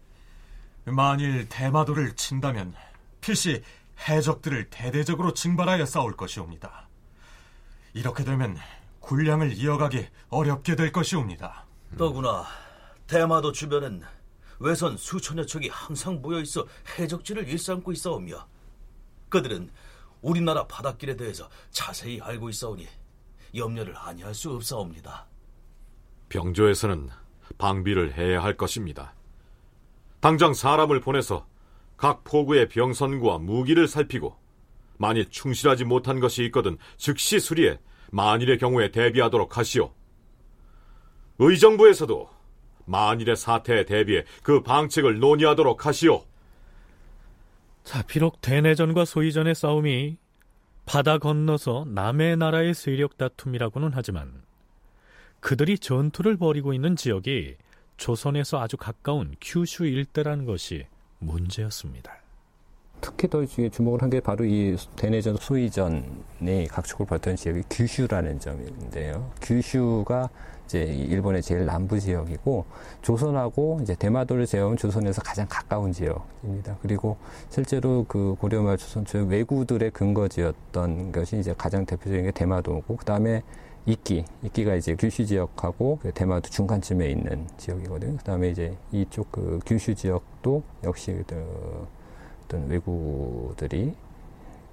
[0.87, 2.75] 만일 대마도를 친다면
[3.21, 3.63] 필시
[4.09, 6.89] 해적들을 대대적으로 징발하여 싸울 것이옵니다.
[7.95, 8.57] 이렇게 되면
[9.01, 11.67] 군량을 이어가기 어렵게 될 것이옵니다.
[11.97, 12.47] 더구나
[13.07, 14.03] 대마도 주변은
[14.61, 16.67] 외선 수천여 척이 항상 모여 있어
[16.99, 18.47] 해적지를 일삼고 있사오며
[19.29, 19.71] 그들은
[20.21, 22.87] 우리나라 바닷길에 대해서 자세히 알고 있사오니
[23.55, 25.27] 염려를 아니할 수 없사옵니다.
[26.29, 27.09] 병조에서는
[27.57, 29.15] 방비를 해야 할 것입니다.
[30.21, 31.47] 당장 사람을 보내서
[31.97, 34.37] 각 포구의 병선과 무기를 살피고
[34.99, 37.79] 만일 충실하지 못한 것이 있거든 즉시 수리해
[38.11, 39.93] 만일의 경우에 대비하도록 하시오.
[41.39, 42.29] 의정부에서도
[42.87, 46.25] 만일의 사태에 대비해 그 방책을 논의하도록 하시오.
[47.85, 50.19] 자, 비록 대내전과 소이전의 싸움이
[50.89, 54.33] 바다 건너서 남의 나라의 세력 다툼이라고는 하지만
[55.41, 57.57] 그들이 전투를 벌이고 있는 지역이
[57.99, 60.87] 조선에서 아주 가까운 큐슈 일대라는 것이
[61.19, 62.17] 문제였습니다.
[63.03, 69.31] 특히 더 주목을 한 게 바로 이 대내전 소이전의 각축을 벌였던 지역이 규슈라는 점인데요.
[69.43, 70.31] 규슈가
[70.69, 72.67] 이제 일본의 제일 남부 지역이고
[73.01, 76.77] 조선하고 이제 대마도를 제외하면 조선에서 가장 가까운 지역입니다.
[76.83, 77.17] 그리고
[77.49, 83.43] 실제로 그 고려 말 조선 초 왜구들의 근거지였던 것이 이제 가장 대표적인 게 대마도고 그다음에
[83.87, 88.19] 이끼, 이끼가 이제 규슈 지역하고 그 대마도 중간쯤에 있는 지역이거든요.
[88.19, 91.89] 그다음에 이제 이쪽 그 규슈 지역도 역시 그
[92.45, 93.95] 어떤 외구들이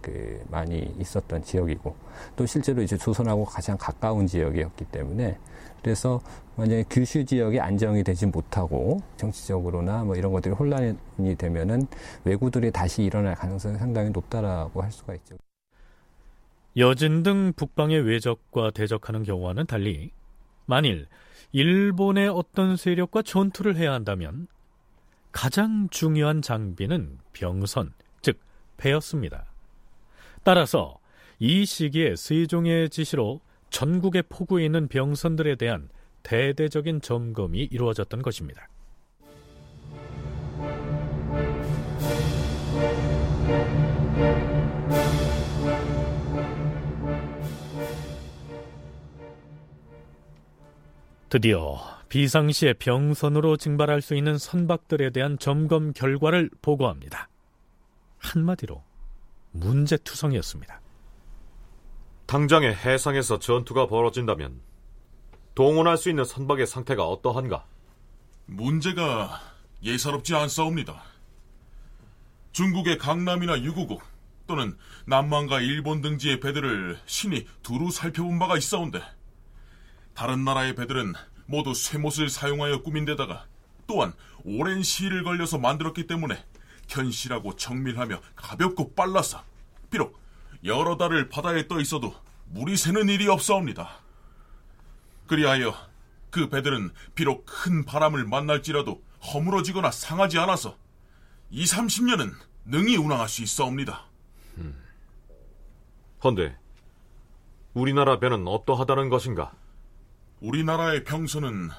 [0.01, 1.95] 그 많이 있었던 지역이고
[2.35, 5.37] 또 실제로 이제 조선하고 가장 가까운 지역이었기 때문에
[5.85, 6.19] 그래서
[6.55, 10.95] 만약에 규슈 지역이 안정이 되지 못하고 정치적으로나 뭐 이런 것들이 혼란이
[11.37, 11.85] 되면은
[12.23, 15.37] 왜구들이 다시 일어날 가능성이 상당히 높다라고 할 수가 있죠.
[16.75, 20.09] 여진 등 북방의 외적과 대적하는 경우와는 달리
[20.65, 21.05] 만일
[21.51, 24.47] 일본의 어떤 세력과 전투를 해야 한다면
[25.31, 27.93] 가장 중요한 장비는 병선,
[28.23, 28.39] 즉
[28.77, 29.45] 배였습니다.
[30.43, 30.97] 따라서
[31.37, 33.44] 이 시기에 세종의 지시로
[33.75, 35.89] 전국의 포구에 있는 병선들에 대한
[36.23, 38.69] 대대적인 점검이 이루어졌던 것입니다.
[51.27, 57.27] 드디어 비상시에 병선으로 증발할 수 있는 선박들에 대한 점검 결과를 보고합니다.
[58.19, 58.81] 한마디로
[59.51, 60.84] 문제투성이었습니다.
[62.25, 64.59] 당장에 해상에서 전투가 벌어진다면
[65.53, 67.65] 동원할 수 있는 선박의 상태가 어떠한가?
[68.47, 69.41] 문제가
[69.83, 71.03] 예사롭지 않사옵니다.
[72.51, 74.01] 중국의 강남이나 유구국
[74.47, 79.01] 또는 남만과 일본 등지의 배들을 신이 두루 살펴본 바가 있사온데
[80.13, 81.13] 다른 나라의 배들은
[81.45, 83.45] 모두 쇠못을 사용하여 꾸민 데다가
[83.85, 86.43] 또한 오랜 시일을 걸려서 만들었기 때문에
[86.87, 89.43] 견실하고 정밀하며 가볍고 빨라서
[89.91, 90.19] 비록
[90.65, 92.13] 여러 달을 바다에 떠 있어도
[92.49, 93.99] 물이 새는 일이 없사옵니다.
[95.27, 95.75] 그리하여
[96.29, 99.01] 그 배들은 비록 큰 바람을 만날지라도
[99.33, 100.77] 허물어지거나 상하지 않아서
[101.51, 102.33] 2, 30년은
[102.65, 104.05] 능히 운항할 수 있사옵니다.
[104.57, 104.75] 음.
[106.23, 106.57] 헌데
[107.73, 109.53] 우리나라 배는 어떠하다는 것인가?
[110.41, 111.69] 우리나라의 병선은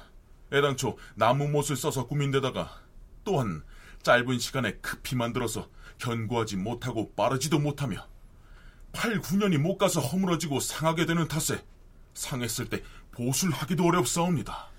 [0.53, 2.81] 애당초 나무 못을 써서 꾸민 데다가
[3.23, 3.63] 또한
[4.03, 8.05] 짧은 시간에 급히 만들어서 견고하지 못하고 빠르지도 못하며
[8.93, 11.63] 8, 9년이 못 가서 허물어지고 상하게 되는 탓에
[12.13, 14.69] 상했을 때 보수를 하기도 어렵사옵니다.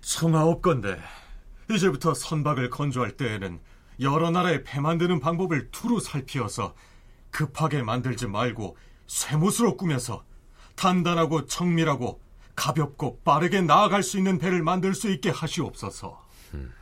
[0.00, 0.98] 청하옵 건데
[1.70, 3.60] 이제부터 선박을 건조할 때에는
[4.00, 6.74] 여러 나라의 배 만드는 방법을 두루 살피어서
[7.30, 10.24] 급하게 만들지 말고 쇠못으로 꾸며서
[10.74, 12.20] 단단하고 정밀하고
[12.56, 16.26] 가볍고 빠르게 나아갈 수 있는 배를 만들 수 있게 하시옵소서.
[16.54, 16.72] 음.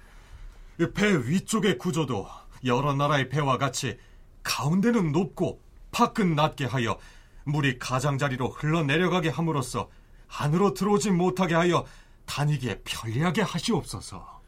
[0.94, 2.28] 배 위쪽의 구조도
[2.64, 3.98] 여러 나라의 배와 같이
[4.42, 6.98] 가운데는 높고 밖은 낮게 하여
[7.44, 9.88] 물이 가장자리로 흘러내려가게 함으로써
[10.28, 11.84] 안으로 들어오지 못하게 하여
[12.26, 14.42] 다니기에 편리하게 하시옵소서.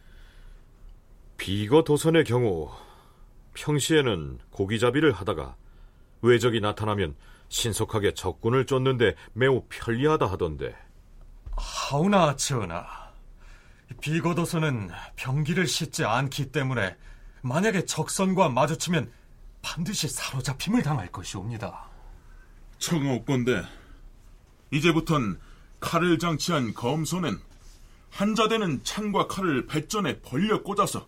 [1.38, 2.70] 비거 도선의 경우
[3.54, 5.56] 평시에는 고기잡이를 하다가
[6.22, 7.16] 외적이 나타나면
[7.48, 10.76] 신속하게 적군을 쫓는데 매우 편리하다 하던데.
[11.56, 12.86] 하오나 전하,
[14.00, 16.96] 비거도선은 병기를 싣지 않기 때문에
[17.42, 19.10] 만약에 적선과 마주치면
[19.62, 21.88] 반드시 사로잡힘을 당할 것이옵니다.
[22.78, 23.62] 청하옵건데
[24.70, 25.40] 이제부턴
[25.80, 27.40] 칼을 장치한 검선은
[28.10, 31.06] 한자대는 창과 칼을 배전에 벌려 꽂아서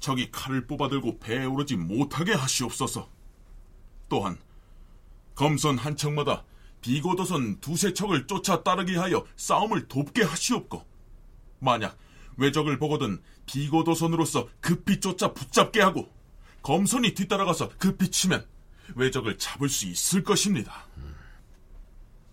[0.00, 3.08] 적이 칼을 뽑아들고 배에 오르지 못하게 하시옵소서.
[4.08, 4.38] 또한
[5.34, 6.44] 검선 한 척마다
[6.80, 10.84] 비고도선 두세 척을 쫓아 따르게 하여 싸움을 돕게 하시옵고
[11.58, 11.96] 만약
[12.36, 16.13] 외적을 보거든 비고도선으로서 급히 쫓아 붙잡게 하고
[16.64, 18.44] 검선이 뒤따라가서 급히 치면
[18.96, 20.86] 외적을 잡을 수 있을 것입니다.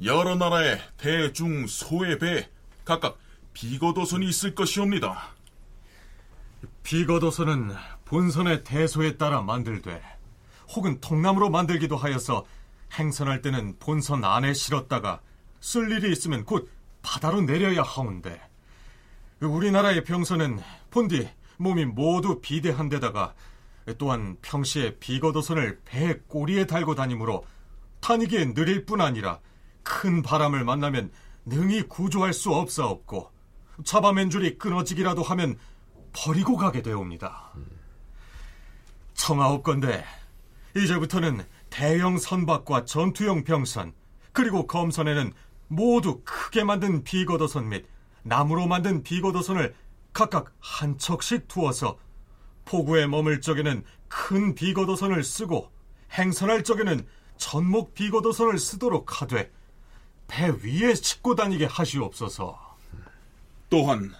[0.04, 2.50] 여러 나라의 대, 중, 소의 배
[2.86, 3.20] 각각
[3.54, 5.36] 비거도선이 있을 것이옵니다.
[6.84, 10.02] 비거도선은 본선의 대소에 따라 만들되
[10.76, 12.46] 혹은 통나무로 만들기도 하여서
[12.94, 15.20] 행선할 때는 본선 안에 실었다가
[15.60, 18.42] 쓸 일이 있으면 곧 바다로 내려야 하온데
[19.42, 23.34] 우리나라의 병선은 본디 몸이 모두 비대한 데다가
[23.98, 27.46] 또한 평시에 비거도선을 배 꼬리에 달고 다니므로
[28.00, 29.40] 타니기에 느릴 뿐 아니라
[29.84, 31.12] 큰 바람을 만나면
[31.46, 33.32] 능히 구조할 수 없사옵고
[33.84, 35.58] 잡아맨 줄이 끊어지기라도 하면
[36.14, 37.52] 버리고 가게 되옵니다.
[39.14, 40.04] 청하옵건데
[40.76, 43.94] 이제부터는 대형 선박과 전투용 병선
[44.34, 45.34] 그리고 검선에는
[45.68, 47.86] 모두 크게 만든 비거도선 및
[48.24, 49.74] 나무로 만든 비거도선을
[50.14, 51.98] 각각 한 척씩 두어서
[52.72, 55.70] 포구에 머물 적에는 큰 비거도선을 쓰고
[56.14, 57.06] 행선할 적에는
[57.36, 59.52] 전목 비거도선을 쓰도록 하되
[60.30, 62.78] 배 위에 싣고 다니게 하시옵소서.
[63.70, 64.14] 또한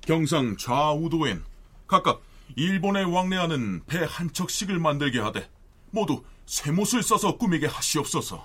[0.00, 1.44] 경상 좌우도엔
[1.86, 2.22] 각각
[2.56, 5.48] 일본에 왕래하는 배 한 척씩을 만들게 하되
[5.92, 8.44] 모두 쇠못을 써서 꾸미게 하시옵소서.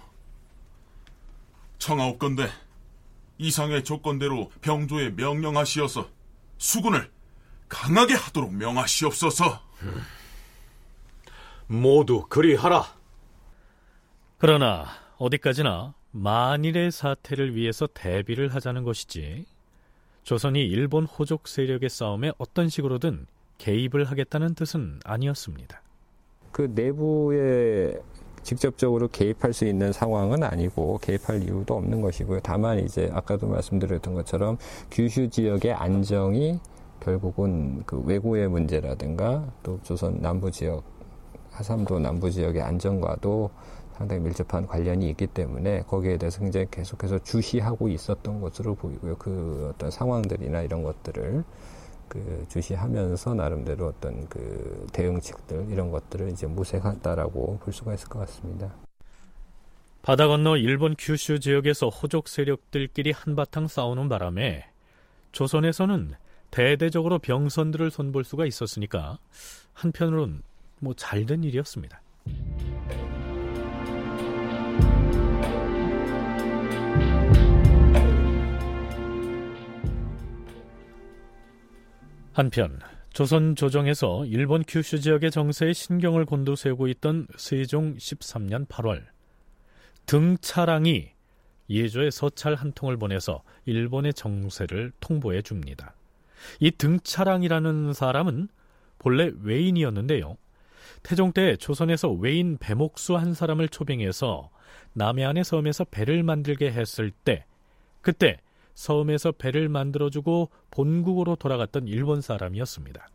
[1.79, 2.47] 청하옵건대
[3.39, 6.07] 이상의 조건대로 병조에 명령하시어서
[6.59, 7.09] 수군을
[7.71, 9.59] 강하게 하도록 명하시옵소서.
[11.67, 12.83] 모두 그리하라.
[14.37, 14.85] 그러나
[15.17, 19.45] 어디까지나 만일의 사태를 위해서 대비를 하자는 것이지
[20.23, 23.25] 조선이 일본 호족 세력의 싸움에 어떤 식으로든
[23.57, 25.81] 개입을 하겠다는 뜻은 아니었습니다.
[26.51, 27.93] 그 내부에
[28.43, 32.41] 직접적으로 개입할 수 있는 상황은 아니고 개입할 이유도 없는 것이고요.
[32.43, 34.57] 다만 이제 아까도 말씀드렸던 것처럼
[34.89, 36.59] 규슈 지역의 안정이
[37.01, 40.83] 결국은 그 외구의 문제라든가 또 조선 남부 지역
[41.51, 43.49] 하삼도 남부 지역의 안정과도
[43.97, 49.15] 상당히 밀접한 관련이 있기 때문에 거기에 대해서 굉장히 계속해서 주시하고 있었던 것으로 보이고요.
[49.17, 51.43] 그 어떤 상황들이나 이런 것들을
[52.07, 58.73] 그 주시하면서 나름대로 어떤 그 대응책들 이런 것들을 이제 모색한다라고 볼 수가 있을 것 같습니다.
[60.01, 64.65] 바다 건너 일본 규슈 지역에서 호족 세력들끼리 한바탕 싸우는 바람에
[65.31, 66.15] 조선에서는
[66.51, 69.17] 대대적으로 병선들을 손볼 수가 있었으니까
[69.73, 70.43] 한편으론
[70.79, 72.01] 뭐 잘된 일이었습니다.
[82.33, 82.79] 한편
[83.13, 89.03] 조선 조정에서 일본 큐슈 지역의 정세에 신경을 곤두세우고 있던 세종 13년 8월
[90.05, 91.09] 등차랑이
[91.69, 95.93] 예조의 서찰 한 통을 보내서 일본의 정세를 통보해 줍니다.
[96.59, 98.49] 이 등차랑이라는 사람은
[98.99, 100.37] 본래 외인이었는데요.
[101.03, 104.49] 태종 때 조선에서 외인 배목수 한 사람을 초빙해서
[104.93, 107.45] 남해안의 섬에서 배를 만들게 했을 때
[108.01, 108.37] 그때
[108.75, 113.09] 섬에서 배를 만들어주고 본국으로 돌아갔던 일본 사람이었습니다.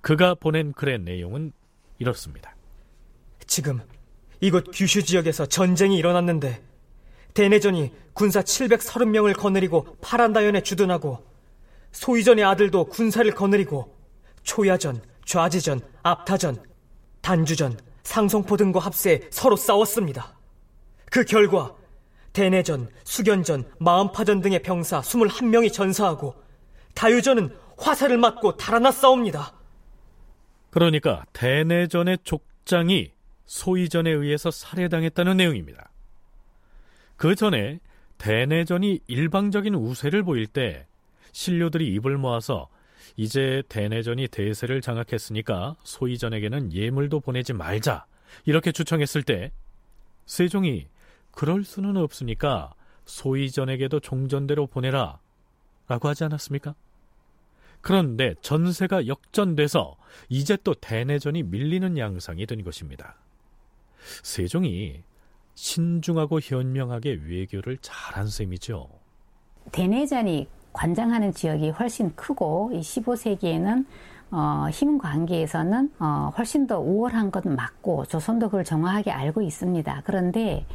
[0.00, 1.52] 그가 보낸 글의 내용은
[1.98, 2.54] 이렇습니다.
[3.46, 3.80] 지금
[4.40, 6.62] 이곳 규슈 지역에서 전쟁이 일어났는데
[7.34, 11.27] 대내전이 군사 730명을 거느리고 파란다연에 주둔하고
[11.92, 13.96] 소위전의 아들도 군사를 거느리고
[14.42, 16.62] 초야전, 좌지전, 압타전,
[17.20, 20.34] 단주전, 상성포 등과 합세 서로 싸웠습니다.
[21.10, 21.74] 그 결과
[22.32, 26.34] 대내전, 수견전, 마음파전 등의 병사 21명이 전사하고
[26.94, 29.54] 다유전은 화살을 맞고 달아나 싸웁니다.
[30.70, 33.12] 그러니까 대내전의 족장이
[33.46, 35.90] 소위전에 의해서 살해당했다는 내용입니다.
[37.16, 37.80] 그 전에
[38.18, 40.86] 대내전이 일방적인 우세를 보일 때
[41.32, 42.68] 신료들이 입을 모아서
[43.16, 48.06] 이제 대내전이 대세를 장악했으니까 소위전에게는 예물도 보내지 말자
[48.44, 49.52] 이렇게 주청했을 때
[50.26, 50.86] 세종이
[51.30, 52.74] 그럴 수는 없으니까
[53.06, 55.18] 소위전에게도 종전대로 보내라
[55.88, 56.74] 라고 하지 않았습니까?
[57.80, 59.96] 그런데 전세가 역전돼서
[60.28, 63.16] 이제 또 대내전이 밀리는 양상이 된 것입니다.
[64.22, 65.02] 세종이
[65.54, 68.88] 신중하고 현명하게 외교를 잘한 셈이죠.
[69.72, 73.86] 대내전이 관장하는 지역이 훨씬 크고 이 15세기에는
[74.30, 80.02] 어, 힘 관계에서는 어, 훨씬 더 우월한 건 맞고 조선도 그걸 정확하게 알고 있습니다.
[80.04, 80.66] 그런데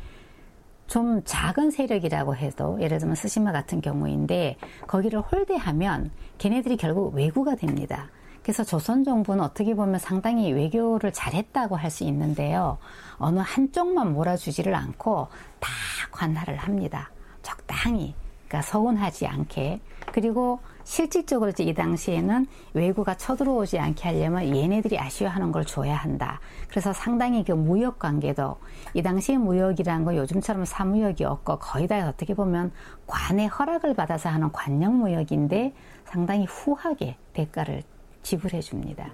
[0.88, 8.10] 좀 작은 세력이라고 해도 예를 들면 스시마 같은 경우인데 거기를 홀대하면 걔네들이 결국 왜구가 됩니다.
[8.42, 12.78] 그래서 조선 정부는 어떻게 보면 상당히 외교를 잘했다고 할 수 있는데요.
[13.18, 15.28] 어느 한쪽만 몰아주지를 않고
[15.60, 15.70] 다
[16.12, 17.12] 관할을 합니다.
[17.42, 18.16] 적당히.
[18.54, 19.80] 그러니까 서운하지 않게.
[20.12, 26.40] 그리고 실질적으로 이 당시에는 외구가 쳐들어오지 않게 하려면 얘네들이 아쉬워하는 걸 줘야 한다.
[26.70, 28.58] 그래서 상당히 그 무역 관계도
[28.94, 32.72] 이 당시의 무역이라는 건 요즘처럼 사무역이 없고 거의 다 어떻게 보면
[33.08, 35.74] 관의 허락을 받아서 하는 관영 무역인데
[36.06, 37.82] 상당히 후하게 대가를
[38.22, 39.10] 지불해 줍니다.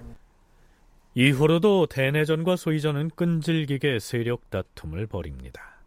[1.14, 5.79] 이후로도 대내전과 소위전은 끈질기게 세력 다툼을 벌입니다.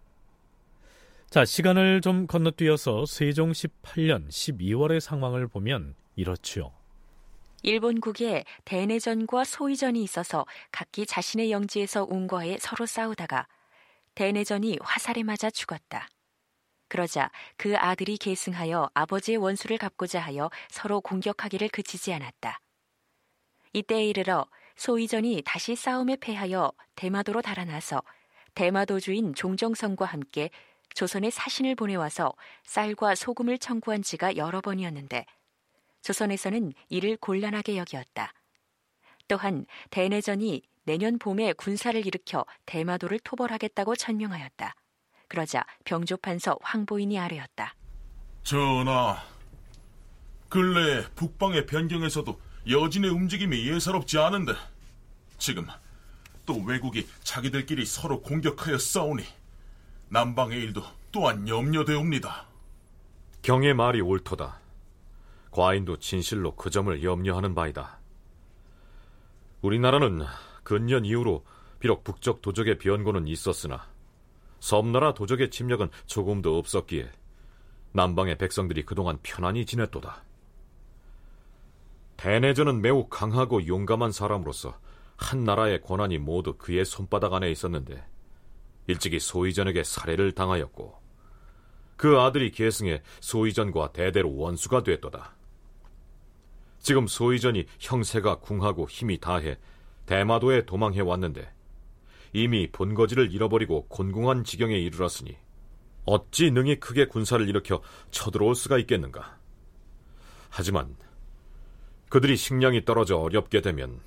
[1.34, 6.72] 자, 시간을 좀 건너뛰어서 세종 18년 12월의 상황을 보면 이렇지요.
[7.64, 13.48] 일본국에 대내전과 소위전이 있어서 각기 자신의 영지에서 운과에 서로 싸우다가
[14.14, 16.08] 대내전이 화살에 맞아 죽었다.
[16.88, 22.60] 그러자 그 아들이 계승하여 아버지의 원수를 갚고자 하여 서로 공격하기를 그치지 않았다.
[23.74, 28.04] 이때에 이르러 소위전이 다시 싸움에 패하여 대마도로 달아나서
[28.54, 30.52] 대마도 주인 종정성과 함께
[30.94, 35.26] 조선에 사신을 보내와서 쌀과 소금을 청구한 지가 여러 번이었는데
[36.02, 38.34] 조선에서는 이를 곤란하게 여기었다.
[39.28, 44.76] 또한 대내전이 내년 봄에 군사를 일으켜 대마도를 토벌하겠다고 천명하였다.
[45.30, 47.74] 그러자 병조판서 황보인이 아뢰었다.
[48.44, 49.24] 전하,
[50.50, 54.54] 근래 북방의 변경에서도 여진의 움직임이 예사롭지 않은데
[55.38, 55.68] 지금
[56.46, 59.24] 또 외국이 자기들끼리 서로 공격하여 싸우니
[60.10, 62.46] 남방의 일도 또한 염려되옵니다.
[63.42, 64.60] 경의 말이 옳도다.
[65.52, 68.00] 과인도 진실로 그 점을 염려하는 바이다.
[69.62, 70.24] 우리나라는
[70.64, 71.46] 근년 이후로
[71.80, 73.88] 비록 북적 도적의 변고는 있었으나
[74.60, 77.12] 섬나라 도적의 침략은 조금도 없었기에
[77.92, 80.24] 남방의 백성들이 그동안 편안히 지냈도다.
[82.18, 84.80] 대내전은 매우 강하고 용감한 사람으로서
[85.18, 88.06] 한 나라의 권한이 모두 그의 손바닥 안에 있었는데
[88.88, 91.02] 일찍이 소위전에게 살해를 당하였고
[91.96, 95.36] 그 아들이 계승해 소위전과 대대로 원수가 됐도다.
[96.80, 99.58] 지금 소위전이 형세가 궁하고 힘이 다해
[100.06, 101.50] 대마도에 도망해 왔는데
[102.34, 105.38] 이미 본거지를 잃어버리고 곤궁한 지경에 이르렀으니
[106.06, 107.82] 어찌 능히 크게 군사를 일으켜
[108.12, 109.38] 쳐들어올 수가 있겠는가?
[110.50, 110.96] 하지만
[112.10, 114.02] 그들이 식량이 떨어져 어렵게 되면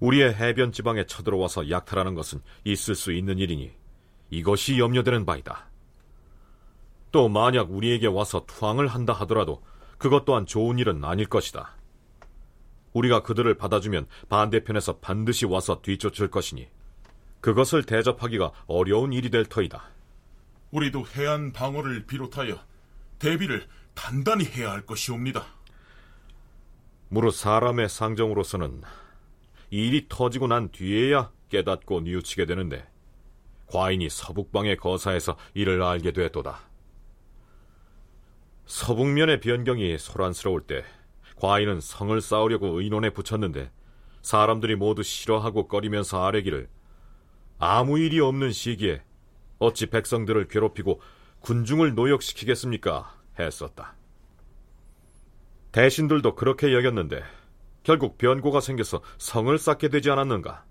[0.00, 3.79] 우리의 해변 지방에 쳐들어와서 약탈하는 것은 있을 수 있는 일이니
[4.30, 5.68] 이것이 염려되는 바이다.
[7.12, 9.62] 또 만약 우리에게 와서 투항을 한다 하더라도
[9.98, 11.76] 그것 또한 좋은 일은 아닐 것이다.
[12.92, 16.68] 우리가 그들을 받아주면 반대편에서 반드시 와서 뒤쫓을 것이니
[17.40, 19.82] 그것을 대접하기가 어려운 일이 될 터이다.
[20.70, 22.58] 우리도 해안 방어를 비롯하여
[23.18, 25.44] 대비를 단단히 해야 할 것이옵니다.
[27.08, 28.82] 무릇 사람의 상정으로서는
[29.70, 32.89] 일이 터지고 난 뒤에야 깨닫고 뉘우치게 되는데
[33.70, 36.60] 과인이 서북방의 거사에서 이를 알게 되었도다.
[38.66, 40.84] 서북면의 변경이 소란스러울 때
[41.36, 43.70] 과인은 성을 쌓으려고 의논에 붙였는데
[44.22, 46.68] 사람들이 모두 싫어하고 꺼리면서 아뢰기를
[47.58, 49.02] 아무 일이 없는 시기에
[49.58, 51.00] 어찌 백성들을 괴롭히고
[51.40, 53.14] 군중을 노역시키겠습니까?
[53.38, 53.94] 했었다.
[55.72, 57.22] 대신들도 그렇게 여겼는데
[57.82, 60.64] 결국 변고가 생겨서 성을 쌓게 되지 않았는가?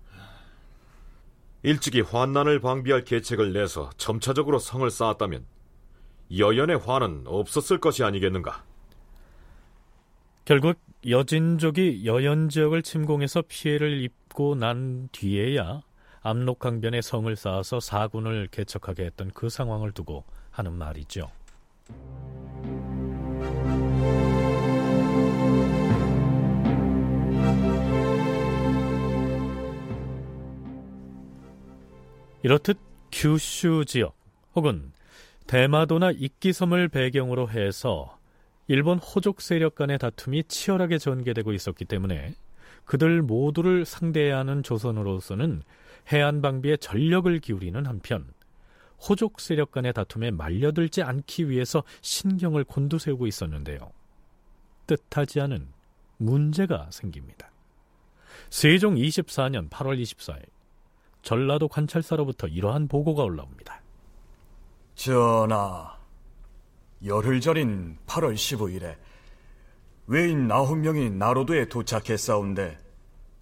[1.62, 5.44] 일찍이 환난을 방비할 계책을 내서 점차적으로 성을 쌓았다면
[6.36, 8.64] 여연의 화는 없었을 것이 아니겠는가?
[10.44, 15.82] 결국 여진족이 여연 지역을 침공해서 피해를 입고 난 뒤에야
[16.22, 21.30] 압록강변에 성을 쌓아서 사군을 개척하게 했던 그 상황을 두고 하는 말이죠.
[32.42, 32.78] 이렇듯
[33.12, 34.16] 규슈 지역
[34.54, 34.92] 혹은
[35.46, 38.18] 대마도나 이끼섬을 배경으로 해서
[38.68, 42.34] 일본 호족 세력 간의 다툼이 치열하게 전개되고 있었기 때문에
[42.84, 45.62] 그들 모두를 상대해야 하는 조선으로서는
[46.12, 48.32] 해안 방비에 전력을 기울이는 한편
[49.08, 53.92] 호족 세력 간의 다툼에 말려들지 않기 위해서 신경을 곤두세우고 있었는데요.
[54.86, 55.68] 뜻하지 않은
[56.18, 57.50] 문제가 생깁니다.
[58.50, 60.44] 세종 24년 8월 24일
[61.22, 63.80] 전라도 관찰사로부터 이러한 보고가 올라옵니다.
[64.94, 65.96] 전하,
[67.04, 68.96] 열흘 전인 8월 15일에
[70.06, 72.78] 외인 9명이 나로도에 도착했사온데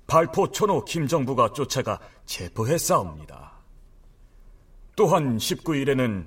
[0.07, 3.53] 발포 천호 김정부가 쫓아가 체포했사옵니다.
[4.97, 6.27] 또한 19일에는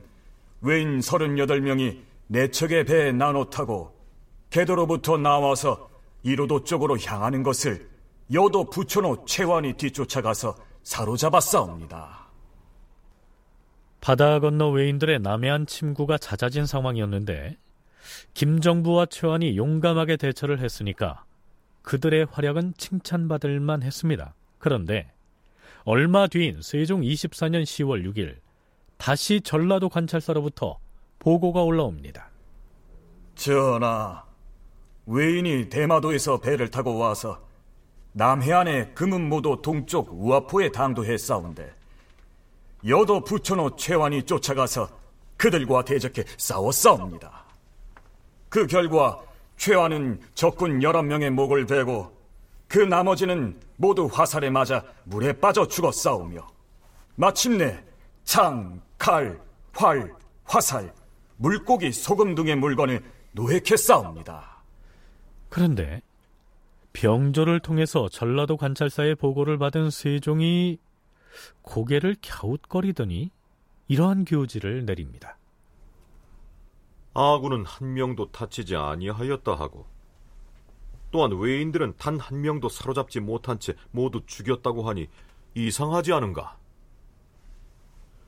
[0.62, 3.96] 외인 38명이 내척의 배에 나눠 타고
[4.50, 5.90] 개도로부터 나와서
[6.24, 7.90] 이로도 쪽으로 향하는 것을
[8.34, 12.28] 여도 부천호 최완이 뒤쫓아가서 사로잡았사옵니다.
[14.02, 17.58] 바다 건너 외인들의 남해안 침구가 잦아진 상황이었는데
[18.34, 21.24] 김정부와 최완이 용감하게 대처를 했으니까
[21.84, 24.34] 그들의 활약은 칭찬받을 만 했습니다.
[24.58, 25.12] 그런데
[25.84, 28.38] 얼마 뒤인 세종 24년 10월 6일
[28.98, 30.78] 다시 전라도 관찰사로부터
[31.20, 32.30] 보고가 올라옵니다.
[33.36, 34.24] 전하,
[35.06, 37.44] 외인이 대마도에서 배를 타고 와서
[38.14, 41.74] 남해안의 금은모도 동쪽 우아포에 당도했사온데
[42.88, 44.90] 여도 부천호 최완이 쫓아가서
[45.38, 47.46] 그들과 대적해 싸웠사옵니다.
[48.50, 49.20] 그 결과
[49.58, 52.12] 최완은 적군 11명의 목을 베고
[52.68, 56.48] 그 나머지는 모두 화살에 맞아 물에 빠져 죽었사오며
[57.16, 57.84] 마침내
[58.24, 59.40] 창, 칼,
[59.74, 60.94] 활, 화살,
[61.38, 63.04] 물고기, 소금 등의 물건을
[63.34, 64.64] 노획했사옵니다.
[65.50, 66.02] 그런데
[66.94, 70.78] 병조를 통해서 전라도 관찰사의 보고를 받은 세종이
[71.62, 73.32] 고개를 갸웃거리더니
[73.88, 75.38] 이러한 교지를 내립니다.
[77.14, 79.86] 아군은 한 명도 다치지 아니하였다 하고
[81.12, 85.08] 또한 외인들은 단 한 명도 사로잡지 못한 채 모두 죽였다고 하니
[85.56, 86.58] 이상하지 않은가?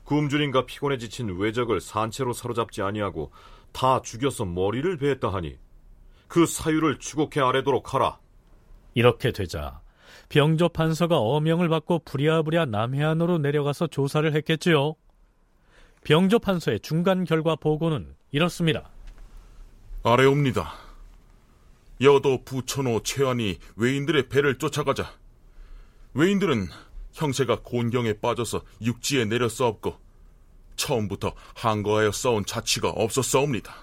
[0.04, 3.30] 굶주림과 피곤에 지친 외적을 산채로 사로잡지 아니하고
[3.72, 5.58] 다 죽여서 머리를 베었다 하니
[6.28, 8.18] 그 사유를 추곡해 아래도록 하라.
[8.94, 9.80] 이렇게 되자
[10.28, 14.94] 병조 판서가 어명을 받고 부랴부랴 남해안으로 내려가서 조사를 했겠지요.
[16.04, 18.90] 병조 판서의 중간 결과 보고는 이렇습니다.
[20.02, 20.74] 아래옵니다.
[22.00, 25.12] 여도 부천호 최안이 외인들의 배를 쫓아가자
[26.14, 26.68] 외인들은
[27.12, 29.96] 형세가 곤경에 빠져서 육지에 내려 싸웠고
[30.76, 33.74] 처음부터 한거하여 싸운 자치가 없었사옵니다.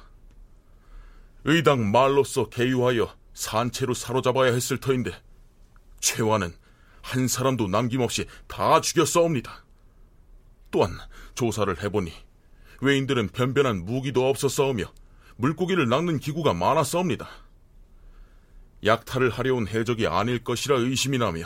[1.45, 5.11] 의당 말로써 개유하여 산채로 사로잡아야 했을 터인데
[5.99, 6.53] 최완은
[7.01, 9.65] 한 사람도 남김없이 다 죽였사옵니다.
[10.69, 10.97] 또한
[11.35, 12.11] 조사를 해보니
[12.81, 14.85] 외인들은 변변한 무기도 없었사오며
[15.37, 17.27] 물고기를 낚는 기구가 많았사옵니다.
[18.83, 21.43] 약탈을 하려온 해적이 아닐 것이라 의심이 나며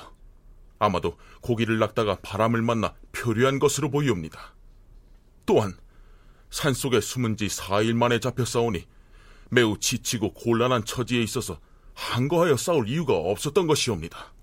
[0.79, 4.53] 아마도 고기를 낚다가 바람을 만나 표류한 것으로 보이옵니다.
[5.45, 5.77] 또한
[6.49, 8.86] 산속에 숨은 지 4일 만에 싸우니
[9.49, 11.59] 매우 지치고 곤란한 처지에 있어서
[11.95, 14.33] 한거하여 싸울 이유가 없었던 것이옵니다.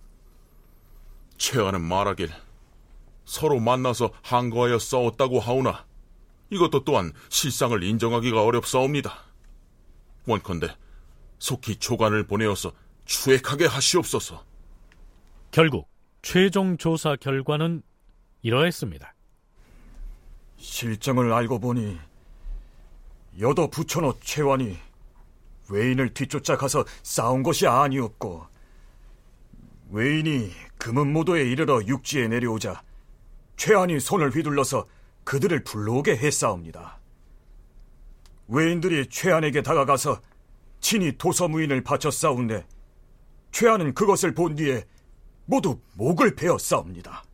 [1.37, 2.31] 최하는 말하길
[3.25, 5.87] 서로 만나서 한거하여 싸웠다고 하오나
[6.51, 9.17] 이것도 또한 실상을 인정하기가 어렵사옵니다.
[10.27, 10.69] 원컨대
[11.39, 12.73] 속히 조관을 보내어서
[13.05, 14.45] 추액하게 하시옵소서.
[15.51, 15.89] 결국
[16.23, 17.83] 최종 조사 결과는
[18.43, 19.15] 이러했습니다.
[20.57, 21.99] 실정을 알고 보니
[23.41, 24.79] 여도 부처노 최완이
[25.73, 28.47] 외인을 뒤쫓아 가서 싸운 것이 아니었고
[29.91, 32.83] 외인이 금은모도에 이르러 육지에 내려오자
[33.57, 34.87] 최안이 손을 휘둘러서
[35.25, 36.99] 그들을 불러오게 했사옵니다.
[38.49, 40.21] 외인들이 최안에게 다가가서
[40.81, 42.67] 친히 도서무인을 바쳐 싸운데
[43.53, 44.85] 최안은 그것을 본 뒤에
[45.45, 47.25] 모두 목을 베어 싸웁니다.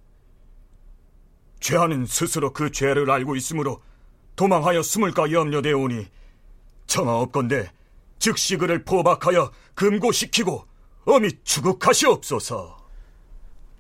[1.61, 3.83] 최안은 스스로 그 죄를 알고 있으므로
[4.37, 6.07] 도망하여 숨을까 염려되오니
[6.87, 7.71] 청하옵건대
[8.19, 10.65] 즉시 그를 포박하여 금고시키고
[11.07, 12.77] 어미 추국하시옵소서.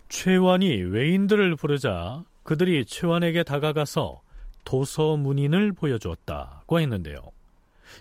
[0.09, 4.22] 최완이 외인들을 부르자 그들이 최완에게 다가가서
[4.64, 7.20] 도서 문인을 보여주었다고 했는데요.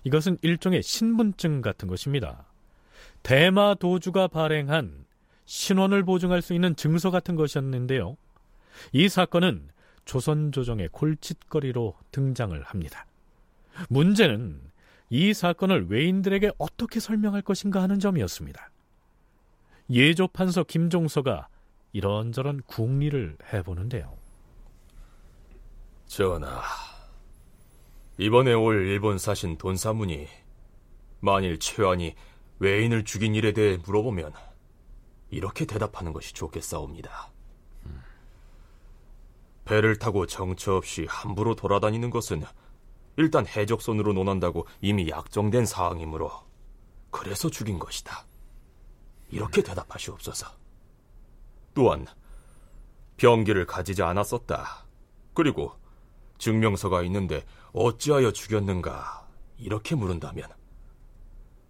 [0.03, 2.45] 이것은 일종의 신분증 같은 것입니다.
[3.23, 5.05] 대마 도주가 발행한
[5.45, 8.15] 신원을 보증할 수 있는 증서 같은 것이었는데요.
[8.91, 9.69] 이 사건은
[10.05, 13.05] 조선 조정의 골칫거리로 등장을 합니다.
[13.89, 14.61] 문제는
[15.09, 18.71] 이 사건을 외인들에게 어떻게 설명할 것인가 하는 점이었습니다.
[19.89, 21.47] 예조 판서 김종서가
[21.93, 24.17] 이런저런 궁리를 해보는데요.
[26.05, 26.61] 전하,
[28.17, 30.27] 이번에 올 일본 사신 돈사문이
[31.19, 32.15] 만일 최환이
[32.59, 34.33] 외인을 죽인 일에 대해 물어보면
[35.29, 37.31] 이렇게 대답하는 것이 좋겠사옵니다.
[39.65, 42.43] 배를 타고 정처 없이 함부로 돌아다니는 것은
[43.17, 46.31] 일단 해적선으로 논한다고 이미 약정된 사항이므로
[47.11, 48.25] 그래서 죽인 것이다.
[49.29, 50.47] 이렇게 대답하시옵소서.
[51.73, 52.05] 또한
[53.17, 54.85] 병기를 가지지 않았었다.
[55.33, 55.73] 그리고
[56.37, 60.49] 증명서가 있는데 어찌하여 죽였는가 이렇게 물은다면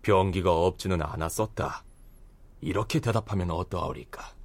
[0.02, 1.84] 병기가 없지는 않았었다.
[2.62, 4.36] 이렇게 대답하면 어떠하오리까?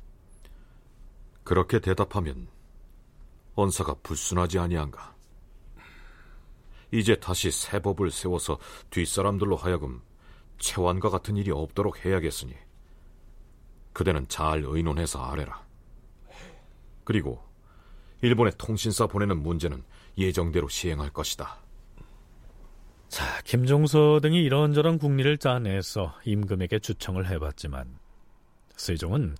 [1.45, 2.49] 그렇게 대답하면
[3.55, 5.15] 언사가 불순하지 아니한가?
[6.93, 8.59] 이제 다시 새 법을 세워서
[8.91, 10.03] 뒷사람들로 하여금
[10.59, 12.55] 채완과 같은 일이 없도록 해야겠으니
[13.93, 15.65] 그대는 잘 의논해서 아래라.
[17.05, 17.43] 그리고
[18.21, 19.83] 일본에 통신사 보내는 문제는
[20.17, 21.59] 예정대로 시행할 것이다.
[23.09, 27.99] 자, 김종서 등이 이런저런 국리를 짜내서 임금에게 주청을 해봤지만
[28.77, 29.37] 세종은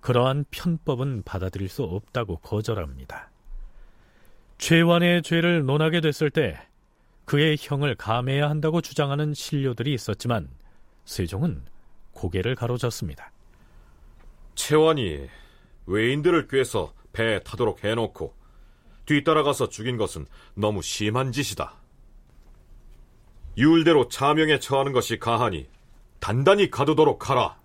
[0.00, 3.30] 그러한 편법은 받아들일 수 없다고 거절합니다.
[4.58, 6.60] 최완의 죄를 논하게 됐을 때
[7.24, 10.48] 그의 형을 감해야 한다고 주장하는 신료들이 있었지만
[11.04, 11.64] 세종은
[12.12, 13.30] 고개를 가로졌습니다.
[14.54, 15.28] 최완이
[15.86, 18.34] 외인들을 꿰서 배에 타도록 해놓고
[19.06, 21.74] 뒤따라가서 죽인 것은 너무 심한 짓이다.
[23.58, 25.68] 유울대로 차명에 처하는 것이 가하니
[26.20, 27.60] 단단히 가두도록 하라.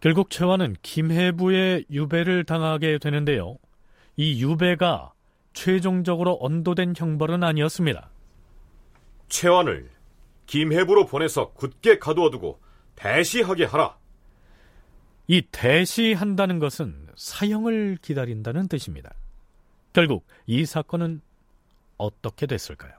[0.00, 3.56] 결국 최완은 김해부의 유배를 당하게 되는데요.
[4.16, 5.12] 이 유배가
[5.58, 8.10] 최종적으로 언도된 형벌은 아니었습니다.
[9.28, 9.90] 최완을
[10.46, 12.60] 김해부로 보내서 굳게 가두어두고
[12.94, 13.98] 대시하게 하라.
[15.26, 19.12] 이 대시한다는 것은 사형을 기다린다는 뜻입니다.
[19.92, 21.22] 결국 이 사건은
[21.96, 22.92] 어떻게 됐을까요?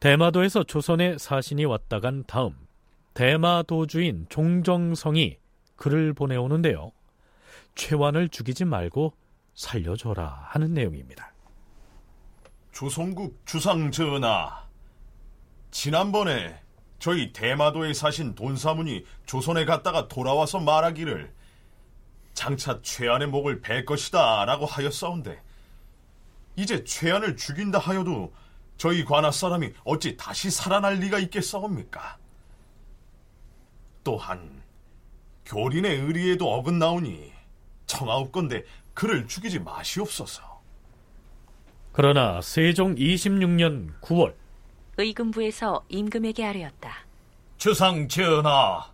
[0.00, 2.56] 대마도에서 조선의 사신이 왔다 간 다음
[3.12, 5.36] 대마도주인 종정성이
[5.76, 6.92] 글을 보내오는데요.
[7.74, 9.12] 최완을 죽이지 말고
[9.62, 11.32] 살려줘라 하는 내용입니다.
[12.72, 14.66] 조선국 주상 전하,
[15.70, 16.60] 지난번에
[16.98, 21.32] 저희 대마도에 사신 돈사문이 조선에 갔다가 돌아와서 말하기를
[22.34, 25.40] 장차 최안의 목을 벨 것이다 라고 하였사온데
[26.56, 28.32] 이제 최안을 죽인다 하여도
[28.76, 32.18] 저희 관아 사람이 어찌 다시 살아날 리가 있겠사옵니까?
[34.02, 34.62] 또한
[35.44, 37.32] 교린의 의리에도 어긋나오니
[37.86, 38.64] 청하옵건대
[38.94, 40.60] 그를 죽이지 마시옵소서.
[41.92, 44.34] 그러나 세종 26년 9월
[44.96, 47.06] 의금부에서 임금에게 아뢰었다.
[47.58, 48.90] 주상 전하,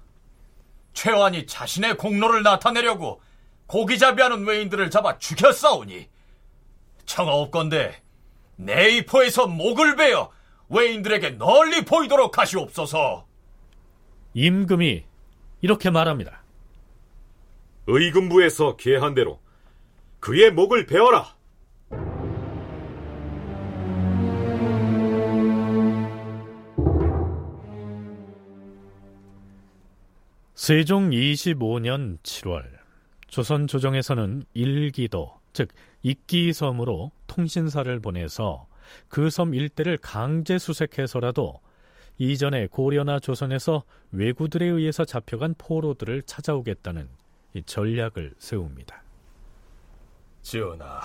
[0.92, 3.20] 최완이 자신의 공로를 나타내려고
[3.66, 6.08] 고기잡이하는 외인들을 잡아 죽였사오니
[7.06, 8.02] 청하옵건대
[8.56, 10.30] 내이포에서 목을 베어
[10.68, 13.26] 외인들에게 널리 보이도록 하시옵소서.
[14.34, 15.04] 임금이
[15.60, 16.42] 이렇게 말합니다.
[17.86, 19.40] 의금부에서 계한 대로
[20.20, 21.36] 그의 목을 베어라.
[30.54, 32.64] 세종 25년 7월
[33.28, 35.68] 조선 조정에서는 일기도 즉
[36.02, 38.66] 익기섬으로 통신사를 보내서
[39.08, 41.60] 그 섬 일대를 강제 수색해서라도
[42.18, 47.08] 이전에 고려나 조선에서 왜구들에 의해서 잡혀간 포로들을 찾아오겠다는
[47.64, 49.07] 전략을 세웁니다.
[50.42, 51.02] 지연아,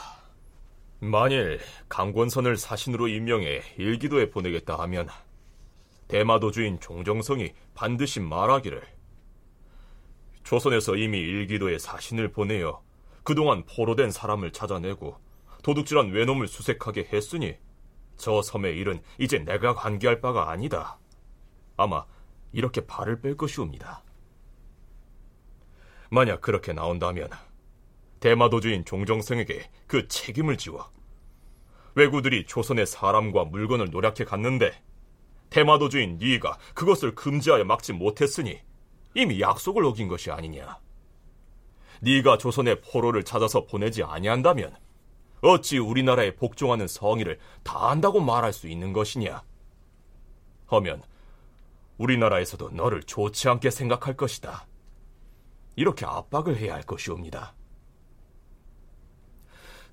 [0.99, 1.59] 만일
[1.89, 5.09] 강권선을 사신으로 임명해 일기도에 보내겠다 하면
[6.07, 8.81] 대마도주인 종정성이 반드시 말하기를
[10.43, 12.81] 조선에서 이미 일기도에 사신을 보내어
[13.23, 15.17] 그동안 포로된 사람을 찾아내고
[15.63, 17.57] 도둑질한 외놈을 수색하게 했으니
[18.17, 20.99] 저 섬의 일은 이제 내가 관계할 바가 아니다.
[21.77, 22.05] 아마
[22.51, 24.03] 이렇게 발을 뺄 것이옵니다.
[26.09, 27.29] 만약 그렇게 나온다면
[28.23, 30.89] 대마도주인 종정성에게 그 책임을 지워
[31.95, 34.81] 왜구들이 조선의 사람과 물건을 노략해 갔는데
[35.49, 38.61] 대마도주인 네가 그것을 금지하여 막지 못했으니
[39.13, 40.79] 이미 약속을 어긴 것이 아니냐.
[41.99, 44.73] 네가 조선의 포로를 찾아서 보내지 아니한다면
[45.41, 49.43] 어찌 우리나라에 복종하는 성의를 다한다고 말할 수 있는 것이냐?
[50.67, 51.03] 하면
[51.97, 54.65] 우리나라에서도 너를 좋지 않게 생각할 것이다.
[55.75, 57.53] 이렇게 압박을 해야 할 것이옵니다.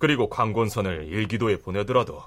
[0.00, 2.22] 그리고 광곤선을 일기도에 보내더라도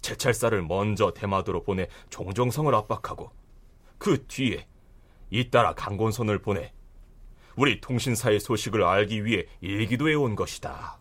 [0.00, 3.32] 제찰사를 먼저 대마도로 보내 종정성을 압박하고
[3.98, 4.66] 그 뒤에
[5.28, 6.72] 잇따라 강곤선을 보내
[7.56, 11.00] 우리 통신사의 소식을 알기 위해 일기도에 온 것이다.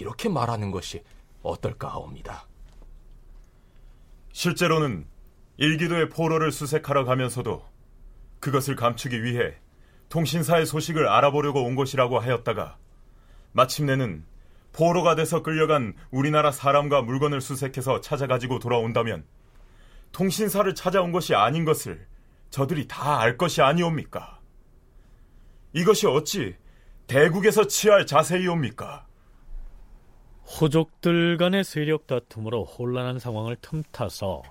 [0.00, 1.04] 이렇게 말하는 것이
[1.42, 2.48] 어떨까 하옵니다.
[4.32, 5.06] 실제로는
[5.58, 7.64] 일기도의 포로를 수색하러 가면서도
[8.40, 9.54] 그것을 감추기 위해
[10.08, 12.78] 통신사의 소식을 알아보려고 온 것이라고 하였다가
[13.52, 14.24] 마침내는
[14.76, 19.24] 포로가 돼서 끌려간 우리나라 사람과 물건을 수색해서 찾아가지고 돌아온다면
[20.12, 22.06] 통신사를 찾아온 것이 아닌 것을
[22.50, 24.38] 저들이 다 알 것이 아니옵니까?
[25.72, 26.56] 이것이 어찌
[27.06, 29.06] 대국에서 취할 자세이옵니까?
[30.60, 34.42] 호족들 간의 세력 다툼으로 혼란한 상황을 틈타서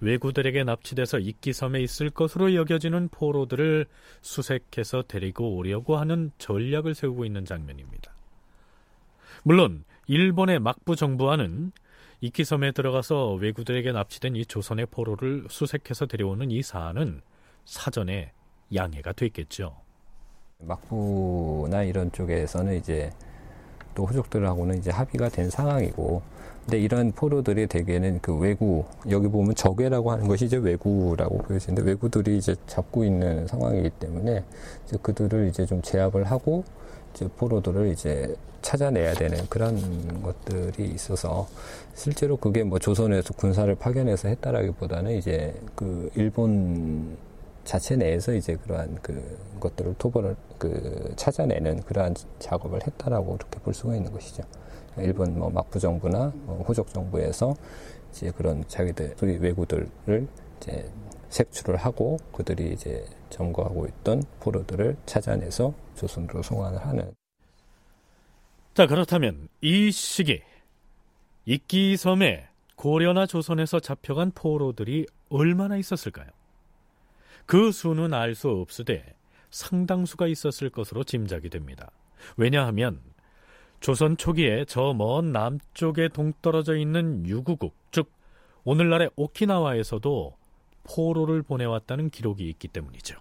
[0.00, 3.86] 왜구들에게 납치돼서 이끼섬에 있을 것으로 여겨지는 포로들을
[4.20, 8.01] 수색해서 데리고 오려고 하는 전략을 세우고 있는 장면입니다.
[9.44, 11.72] 물론 일본의 막부 정부와는
[12.20, 17.20] 이끼섬에 들어가서 왜구들에게 납치된 이 조선의 포로를 수색해서 데려오는 이 사안은
[17.64, 18.32] 사전에
[18.72, 19.74] 양해가 됐겠죠.
[20.60, 23.10] 막부나 이런 쪽에서는 이제
[23.96, 26.22] 또 호족들하고는 이제 합의가 된 상황이고
[26.60, 32.38] 근데 이런 포로들이 대개는 그 외구 여기 보면 적외라고 하는 것이 이제 외구라고 보여지는데 외구들이
[32.38, 34.44] 이제 잡고 있는 상황이기 때문에
[34.86, 36.62] 이제 그들을 이제 좀 제압을 하고
[37.12, 41.48] 이제 포로들을 이제 찾아내야 되는 그런 것들이 있어서
[41.94, 47.16] 실제로 그게 뭐 조선에서 군사를 파견해서 했다라기보다는 이제 그 일본
[47.64, 53.94] 자체 내에서 이제 그러한 그 것들을 토벌을 그 찾아내는 그러한 작업을 했다라고 그렇게 볼 수가
[53.94, 54.42] 있는 것이죠.
[54.98, 57.54] 일본 뭐 막부 정부나 뭐 호족 정부에서
[58.10, 59.88] 이제 그런 자기들 소위 왜구들을
[60.60, 60.90] 이제
[61.30, 67.21] 색출을 하고 그들이 이제 점거하고 있던 포로들을 찾아내서 조선으로 송환을 하는.
[68.74, 70.40] 자 그렇다면 이 시기
[71.44, 76.28] 이끼섬에 고려나 조선에서 잡혀간 포로들이 얼마나 있었을까요?
[77.46, 79.14] 그 수는 알 수 없으되
[79.50, 81.90] 상당수가 있었을 것으로 짐작이 됩니다.
[82.36, 83.00] 왜냐하면
[83.80, 88.10] 조선 초기에 저 먼 남쪽에 동떨어져 있는 유구국, 즉
[88.64, 90.36] 오늘날의 오키나와에서도
[90.84, 93.16] 포로를 보내왔다는 기록이 있기 때문이죠.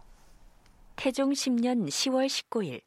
[0.96, 2.82] 태종 10년 10월 19일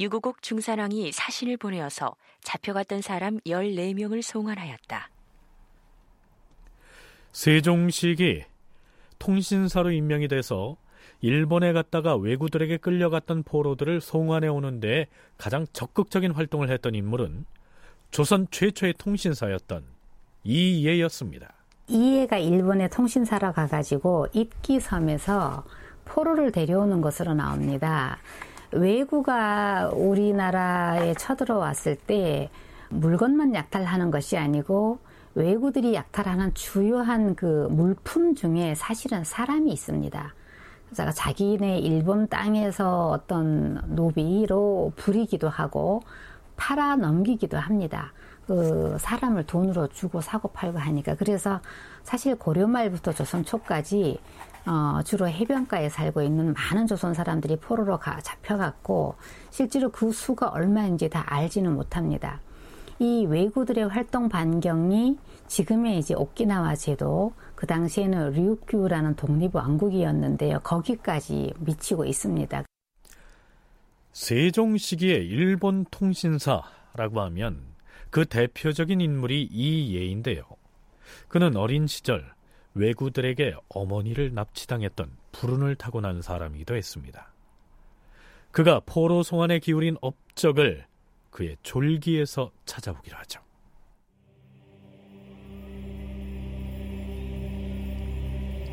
[0.00, 5.10] 유구국 중산왕이 사신을 보내어서 잡혀갔던 사람 14명을 송환하였다.
[7.32, 8.44] 세종식이
[9.18, 10.76] 통신사로 임명이 돼서
[11.20, 17.44] 일본에 갔다가 외구들에게 끌려갔던 포로들을 송환해 오는데 가장 적극적인 활동을 했던 인물은
[18.10, 19.84] 조선 최초의 통신사였던
[20.44, 21.52] 이예였습니다.
[21.88, 25.64] 이예가 일본의 통신사로 가가지고 입기섬에서
[26.06, 28.18] 포로를 데려오는 것으로 나옵니다.
[28.72, 32.50] 외구가 우리나라에 쳐들어왔을 때
[32.88, 34.98] 물건만 약탈하는 것이 아니고
[35.34, 40.34] 외구들이 약탈하는 주요한 그 물품 중에 사실은 사람이 있습니다.
[40.86, 46.02] 그래서 자기네 일본 땅에서 어떤 노비로 부리기도 하고
[46.56, 48.12] 팔아 넘기기도 합니다.
[48.46, 51.60] 그 사람을 돈으로 주고 사고 팔고 하니까 그래서
[52.02, 54.18] 사실 고려 말부터 조선 초까지
[54.66, 59.16] 어, 주로 해변가에 살고 있는 많은 조선 사람들이 포로로 가, 잡혀갔고
[59.50, 62.40] 실제로 그 수가 얼마인지 다 알지는 못합니다.
[62.98, 70.60] 이 왜구들의 활동 반경이 지금의 이제 오키나와 제도, 그 당시에는 류큐라는 독립 왕국이었는데요.
[70.60, 72.64] 거기까지 미치고 있습니다.
[74.12, 77.62] 세종 시기의 일본 통신사라고 하면
[78.10, 80.42] 그 대표적인 인물이 이예인데요.
[81.28, 82.32] 그는 어린 시절
[82.74, 87.32] 왜구들에게 어머니를 납치당했던 불운을 타고난 사람이기도 했습니다.
[88.52, 90.86] 그가 포로 송환에 기울인 업적을
[91.30, 93.40] 그의 졸기에서 찾아보기로 하죠.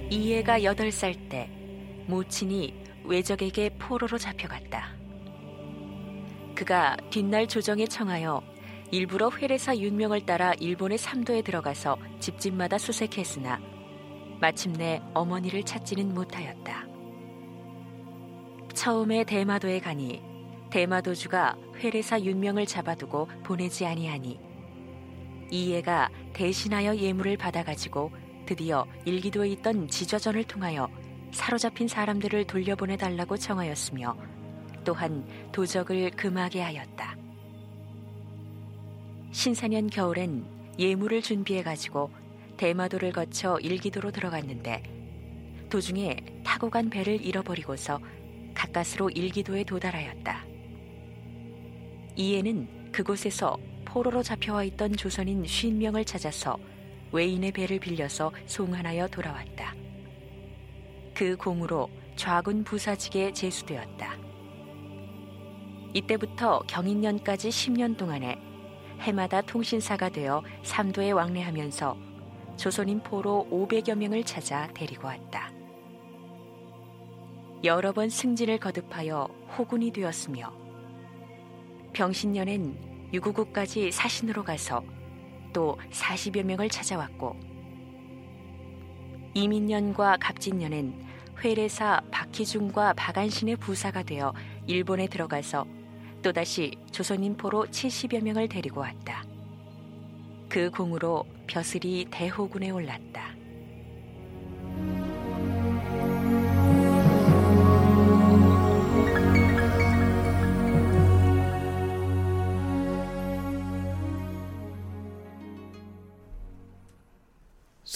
[0.09, 1.49] 이해가 8살 때
[2.07, 2.73] 모친이
[3.03, 4.95] 외적에게 포로로 잡혀갔다.
[6.55, 8.41] 그가 뒷날 조정에 청하여
[8.89, 13.76] 일부러 회례사 윤명을 따라 일본의 삼도에 들어가서 집집마다 수색했으나
[14.39, 16.85] 마침내 어머니를 찾지는 못하였다.
[18.73, 20.21] 처음에 대마도에 가니
[20.69, 24.39] 대마도주가 회례사 윤명을 잡아두고 보내지 아니하니
[25.49, 28.11] 이해가 대신하여 예물을 받아가지고
[28.45, 30.89] 드디어 일기도에 있던 지좌전을 통하여
[31.31, 34.15] 사로잡힌 사람들을 돌려보내달라고 청하였으며
[34.83, 37.17] 또한 도적을 금하게 하였다.
[39.31, 40.45] 신사년 겨울엔
[40.79, 42.09] 예물을 준비해가지고
[42.57, 44.83] 대마도를 거쳐 일기도로 들어갔는데
[45.69, 47.99] 도중에 타고 간 배를 잃어버리고서
[48.53, 50.45] 가까스로 일기도에 도달하였다.
[52.15, 56.57] 이에는 그곳에서 포로로 잡혀와 있던 조선인 쉰 명을 찾아서
[57.11, 59.75] 외인의 배를 빌려서 송환하여 돌아왔다.
[61.13, 64.17] 그 공으로 좌군 부사직에 제수되었다.
[65.93, 68.39] 이때부터 경인년까지 10년 동안에
[69.01, 72.06] 해마다 통신사가 되어 삼도에 왕래하면서
[72.57, 75.51] 조선인 포로 500여 명을 찾아 데리고 왔다.
[77.63, 79.25] 여러 번 승진을 거듭하여
[79.57, 80.51] 호군이 되었으며
[81.93, 84.83] 병신년엔 유구국까지 사신으로 가서
[85.53, 87.35] 또 40여 명을 찾아왔고
[89.33, 91.05] 이민년과 갑진년엔
[91.43, 94.33] 회례사 박희중과 박안신의 부사가 되어
[94.65, 95.65] 일본에 들어가서
[96.23, 99.26] 또다시 조선인 포로 70여 명을 데리고 왔다.
[100.49, 103.35] 그 공으로 벼슬이 대호군에 올랐다.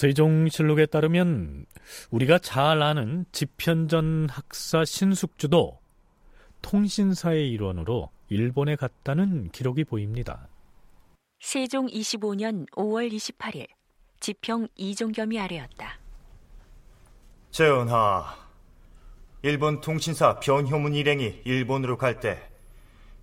[0.01, 1.65] 세종실록에 따르면
[2.09, 5.79] 우리가 잘 아는 집현전 학사 신숙주도
[6.63, 10.47] 통신사의 일원으로 일본에 갔다는 기록이 보입니다.
[11.41, 13.65] 세종 25년 5월 28일
[14.19, 15.99] 지평 이종겸이 아래였다.
[17.49, 18.37] 전하,
[19.41, 22.47] 일본 통신사 변효문 일행이 일본으로 갈 때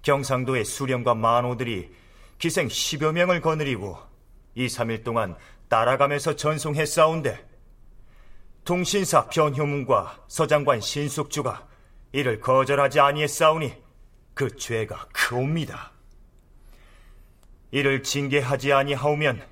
[0.03, 1.93] 경상도의 수령과 만호들이
[2.39, 3.97] 기생 10여 명을 거느리고
[4.57, 5.37] 2, 3일 동안
[5.69, 7.49] 따라가면서 전송했사온데
[8.65, 11.69] 통신사 변효문과 서장관 신숙주가
[12.11, 13.73] 이를 거절하지 아니했사오니
[14.35, 15.98] 그 죄가 크옵니다.
[17.71, 19.43] 이를 징계하지 아니하오면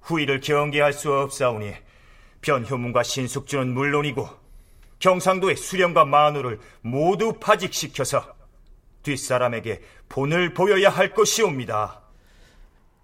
[0.00, 1.72] 후일을 경계할 수 없사오니
[2.40, 4.28] 변효문과 신숙주는 물론이고
[4.98, 8.34] 경상도의 수령과 만우를 모두 파직시켜서
[9.02, 12.02] 뒷사람에게 본을 보여야 할 것이옵니다.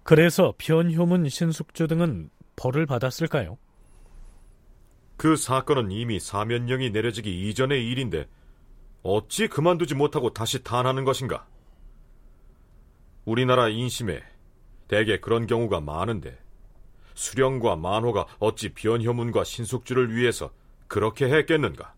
[0.03, 3.57] 그래서 변효문, 신숙주 등은 벌을 받았을까요?
[5.15, 8.27] 그 사건은 이미 사면령이 내려지기 이전의 일인데
[9.03, 11.45] 어찌 그만두지 못하고 다시 탄하는 것인가?
[13.25, 14.21] 우리나라 인심에
[14.87, 16.37] 대개 그런 경우가 많은데
[17.15, 20.51] 수령과 만호가 어찌 변효문과 신숙주를 위해서
[20.87, 21.93] 그렇게 했겠는가?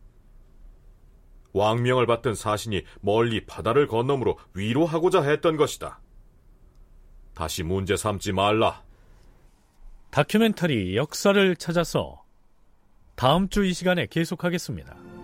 [1.54, 6.02] 왕명을 받던 사신이 멀리 바다를 건너므로 위로하고자 했던 것이다.
[7.34, 8.84] 다시 문제 삼지 말라.
[10.12, 12.24] 다큐멘터리 역사를 찾아서
[13.16, 15.15] 다음 주 이 시간에 계속하겠습니다.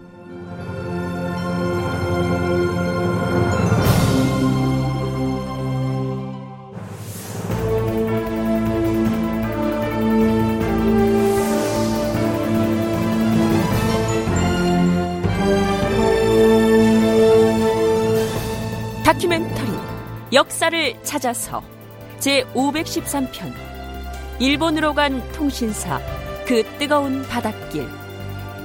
[19.21, 19.71] 다큐멘터리
[20.33, 21.61] 역사를 찾아서
[22.17, 23.53] 제 513편
[24.39, 26.01] 일본으로 간 통신사
[26.47, 27.87] 그 뜨거운 바닷길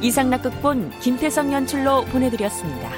[0.01, 2.91] 이상락 극본 김태성 연출로 보내드렸습니다.